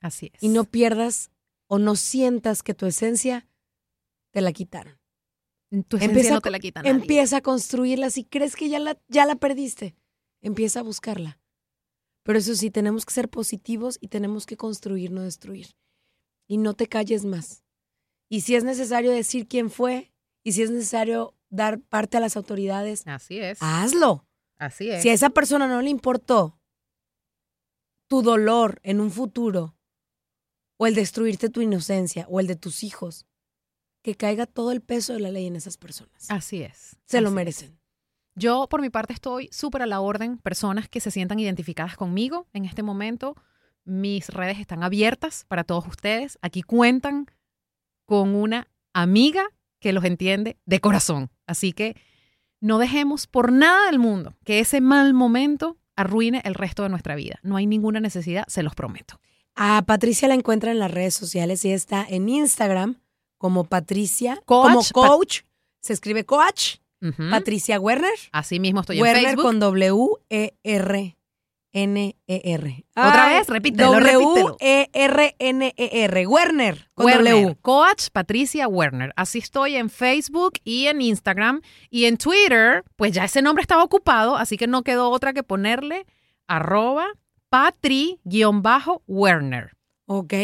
Así 0.01 0.31
es. 0.35 0.42
y 0.42 0.48
no 0.48 0.64
pierdas 0.64 1.31
o 1.68 1.79
no 1.79 1.96
sientas 1.96 2.62
que 2.62 2.75
tu 2.75 2.87
esencia 2.87 3.46
te 4.33 4.40
la 4.40 4.53
quitaron. 4.53 4.98
tu 5.88 5.96
esencia 5.98 6.07
Empieza, 6.07 6.31
no 6.33 6.37
a 6.38 6.40
te 6.40 6.51
la 6.51 6.59
quita 6.59 6.83
nadie. 6.83 6.90
empieza 6.90 7.37
a 7.38 7.40
construirla. 7.42 8.11
Si 8.11 8.25
crees 8.25 8.57
que 8.57 8.68
ya 8.68 8.79
la, 8.79 8.98
ya 9.09 9.25
la 9.27 9.37
perdiste, 9.37 9.94
empieza 10.40 10.81
a 10.81 10.83
buscarla. 10.83 11.38
Pero 12.22 12.38
eso 12.38 12.54
sí, 12.54 12.70
tenemos 12.70 13.04
que 13.04 13.14
ser 13.14 13.28
positivos 13.28 13.98
y 14.00 14.08
tenemos 14.08 14.46
que 14.46 14.56
construir, 14.56 15.11
no 15.11 15.22
destruir. 15.22 15.74
Y 16.46 16.58
no 16.58 16.74
te 16.74 16.87
calles 16.87 17.24
más. 17.24 17.64
Y 18.28 18.42
si 18.42 18.54
es 18.54 18.64
necesario 18.64 19.11
decir 19.11 19.48
quién 19.48 19.70
fue, 19.70 20.12
y 20.44 20.52
si 20.52 20.62
es 20.62 20.70
necesario 20.70 21.35
dar 21.50 21.80
parte 21.80 22.16
a 22.16 22.20
las 22.20 22.37
autoridades, 22.37 23.06
Así 23.06 23.38
es. 23.38 23.58
hazlo. 23.61 24.26
Así 24.58 24.90
es. 24.90 25.02
Si 25.02 25.08
a 25.08 25.12
esa 25.12 25.30
persona 25.30 25.66
no 25.66 25.82
le 25.82 25.90
importó 25.90 26.58
tu 28.08 28.22
dolor 28.22 28.80
en 28.85 29.00
un 29.00 29.11
futuro, 29.11 29.76
o 30.78 30.87
el 30.87 30.94
destruirte 30.94 31.48
tu 31.48 31.61
inocencia, 31.61 32.26
o 32.28 32.40
el 32.40 32.46
de 32.46 32.56
tus 32.56 32.82
hijos, 32.85 33.26
que 34.02 34.16
caiga 34.16 34.46
todo 34.46 34.72
el 34.72 34.80
peso 34.80 35.12
de 35.12 35.20
la 35.20 35.30
ley 35.30 35.46
en 35.46 35.56
esas 35.56 35.76
personas. 35.76 36.26
Así 36.28 36.62
es. 36.62 36.96
Se 37.06 37.20
lo 37.20 37.38
es. 37.40 37.70
Yo, 38.35 38.66
por 38.68 38.81
mi 38.81 38.90
parte, 38.90 39.12
estoy 39.12 39.49
súper 39.53 39.83
a 39.83 39.87
la 39.87 40.01
orden. 40.01 40.38
Personas 40.38 40.88
que 40.88 41.01
se 41.01 41.11
sientan 41.11 41.38
identificadas 41.38 41.97
conmigo 41.97 42.47
en 42.53 42.64
este 42.64 42.83
momento. 42.83 43.37
Mis 43.85 44.29
redes 44.29 44.59
están 44.59 44.83
abiertas 44.83 45.45
para 45.49 45.64
todos 45.64 45.87
ustedes. 45.87 46.38
Aquí 46.40 46.62
cuentan 46.62 47.27
con 48.07 48.35
una 48.35 48.68
amiga 48.92 49.45
que 49.81 49.92
los 49.92 50.05
entiende 50.05 50.57
de 50.64 50.81
corazón. 50.81 51.31
Así 51.47 51.73
que 51.73 51.97
no 52.61 52.79
dejemos 52.79 53.27
por 53.27 53.53
nada 53.53 53.87
del 53.87 53.99
mundo 53.99 54.37
que 54.45 54.61
ese 54.61 54.81
mal 54.81 55.14
momento 55.14 55.79
arruine 55.97 56.40
el 56.45 56.55
resto 56.55 56.85
de 56.85 56.88
nuestra 56.88 57.16
vida. 57.16 57.38
No 57.42 57.57
hay 57.57 57.66
ninguna 57.66 58.01
necesidad, 58.01 58.45
se 58.49 58.62
los 58.62 58.75
prometo. 58.75 59.21
A 59.55 59.83
Patricia 59.83 60.29
la 60.29 60.35
encuentra 60.35 60.71
en 60.71 60.79
las 60.79 60.90
redes 60.90 61.14
sociales 61.14 61.64
y 61.64 61.73
está 61.73 62.07
en 62.09 62.29
Instagram 62.29 63.01
como 63.37 63.64
Patricia, 63.64 64.40
Coach, 64.45 64.92
como 64.92 65.09
coach, 65.09 65.40
se 65.81 65.92
escribe 65.92 66.25
coach, 66.25 66.77
Patricia 67.31 67.81
Werner, 67.81 68.12
Así 68.33 68.61
mismo 68.61 68.81
estoy 68.81 68.99
en 68.99 69.03
Werner 69.03 69.25
Facebook. 69.25 69.45
con 69.45 69.61
W 69.61 70.09
E 70.31 70.55
R 70.62 71.17
N 71.73 72.17
E 72.27 72.41
R. 72.45 72.85
Otra 72.91 73.29
vez, 73.29 73.49
repítelo, 73.49 73.93
W 73.93 74.12
repítelo. 74.12 74.57
E 74.61 74.91
E 74.93 76.27
Werner 76.27 76.91
con 76.95 77.07
Werner, 77.07 77.35
W. 77.35 77.57
Coach 77.62 78.09
Patricia 78.12 78.69
Werner. 78.69 79.12
Así 79.17 79.38
estoy 79.38 79.77
en 79.77 79.91
Facebook 79.91 80.55
y 80.65 80.87
en 80.87 81.01
Instagram. 81.01 81.62
Y 81.91 82.05
en 82.05 82.19
Twitter, 82.19 82.85
pues 82.97 83.12
ya 83.12 83.25
ese 83.25 83.43
nombre 83.43 83.62
estaba 83.62 83.83
ocupado, 83.83 84.37
así 84.37 84.57
que 84.57 84.67
no 84.67 84.83
quedó 84.83 85.11
otra 85.11 85.33
que 85.33 85.43
ponerle 85.43 86.07
arroba 86.47 87.07
patri-werner. 87.49 89.73
Ok. 90.07 90.35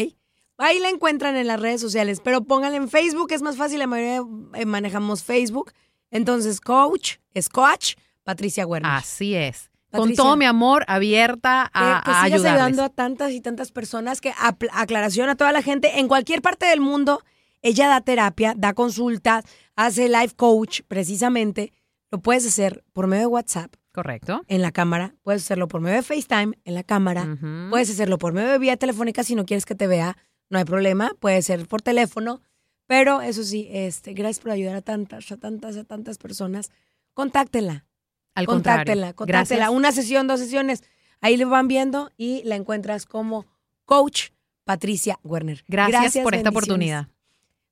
Ahí 0.57 0.79
la 0.79 0.89
encuentran 0.89 1.37
en 1.37 1.47
las 1.47 1.59
redes 1.59 1.79
sociales, 1.79 2.21
pero 2.23 2.43
pónganla 2.43 2.77
en 2.77 2.89
Facebook, 2.89 3.31
es 3.31 3.41
más 3.41 3.55
fácil, 3.55 3.79
la 3.79 3.87
mayoría 3.87 4.21
eh, 4.55 4.65
manejamos 4.65 5.23
Facebook. 5.23 5.71
Entonces, 6.11 6.61
coach, 6.61 7.15
es 7.33 7.49
coach, 7.49 7.95
Patricia 8.23 8.65
Werner. 8.65 8.91
Así 8.91 9.35
es. 9.35 9.69
Con 9.91 10.13
todo 10.13 10.35
mi 10.35 10.45
amor, 10.45 10.85
abierta 10.87 11.69
a, 11.73 11.99
Eh, 11.99 12.01
que 12.05 12.11
a 12.11 12.13
sigas 12.13 12.23
ayudarles. 12.25 12.51
ayudando 12.61 12.83
a 12.83 12.89
tantas 12.89 13.31
y 13.31 13.41
tantas 13.41 13.71
personas 13.71 14.21
que, 14.21 14.31
aclaración 14.71 15.29
a 15.29 15.35
toda 15.35 15.51
la 15.51 15.63
gente, 15.63 15.99
en 15.99 16.07
cualquier 16.07 16.41
parte 16.43 16.67
del 16.67 16.79
mundo, 16.79 17.23
ella 17.63 17.87
da 17.87 18.01
terapia, 18.01 18.53
da 18.55 18.73
consultas, 18.73 19.43
hace 19.75 20.07
life 20.07 20.35
coach, 20.35 20.81
precisamente. 20.87 21.73
Lo 22.11 22.19
puedes 22.19 22.45
hacer 22.45 22.83
por 22.93 23.07
medio 23.07 23.21
de 23.23 23.27
WhatsApp, 23.27 23.73
Correcto. 23.91 24.41
en 24.47 24.61
la 24.61 24.71
cámara, 24.71 25.15
puedes 25.23 25.41
hacerlo 25.43 25.67
por 25.67 25.81
medio 25.81 25.97
de 25.97 26.03
FaceTime, 26.03 26.53
en 26.65 26.73
la 26.75 26.83
cámara, 26.83 27.37
puedes 27.71 27.89
hacerlo 27.89 28.17
por 28.19 28.33
medio 28.33 28.49
de 28.49 28.59
vía 28.59 28.77
telefónica 28.77 29.23
si 29.23 29.33
no 29.35 29.45
quieres 29.45 29.65
que 29.65 29.75
te 29.75 29.87
vea, 29.87 30.17
no 30.49 30.57
hay 30.59 30.65
problema, 30.65 31.11
puede 31.19 31.41
ser 31.41 31.67
por 31.67 31.81
teléfono, 31.81 32.41
pero 32.89 33.21
eso 33.21 33.43
sí, 33.43 33.67
este, 33.71 34.13
gracias 34.13 34.39
por 34.39 34.49
ayudar 34.49 34.75
a 34.75 34.81
tantas, 34.81 35.31
a 35.31 35.37
tantas, 35.37 35.77
a 35.77 35.83
tantas 35.83 36.17
personas. 36.17 36.71
Contáctenla, 37.13 37.85
Al 38.33 38.47
contáctenla, 38.47 39.13
contrario. 39.13 39.15
contáctenla. 39.15 39.65
Gracias. 39.65 39.77
Una 39.77 39.91
sesión, 39.91 40.25
dos 40.25 40.39
sesiones. 40.39 40.83
Ahí 41.21 41.37
lo 41.37 41.47
van 41.47 41.67
viendo 41.67 42.09
y 42.17 42.41
la 42.45 42.55
encuentras 42.55 43.05
como 43.05 43.45
coach 43.85 44.29
Patricia 44.63 45.19
Werner. 45.23 45.63
Gracias, 45.67 46.17
por 46.23 46.33
esta 46.33 46.49
oportunidad. 46.49 47.09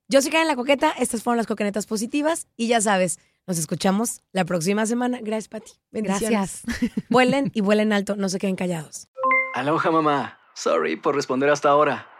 Yo 0.07 0.21
soy 0.21 0.29
Karen 0.29 0.47
La 0.47 0.55
Coqueta, 0.55 0.91
estas 0.91 1.23
fueron 1.23 1.37
las 1.37 1.47
coquenetas 1.47 1.87
positivas 1.87 2.47
y 2.55 2.67
ya 2.67 2.79
sabes, 2.79 3.17
nos 3.47 3.57
escuchamos 3.57 4.21
la 4.33 4.45
próxima 4.45 4.85
semana. 4.85 5.17
Gracias, 5.19 5.47
Pati. 5.47 5.71
Bendiciones. 5.89 6.61
Gracias. 6.63 6.91
Vuelen 7.09 7.49
y 7.55 7.61
vuelen 7.61 7.91
alto, 7.91 8.15
no 8.15 8.29
se 8.29 8.37
queden 8.37 8.55
callados. 8.55 9.07
Aloha 9.55 9.89
mamá. 9.89 10.37
Sorry 10.53 10.95
por 10.95 11.15
responder 11.15 11.49
hasta 11.49 11.69
ahora. 11.69 12.07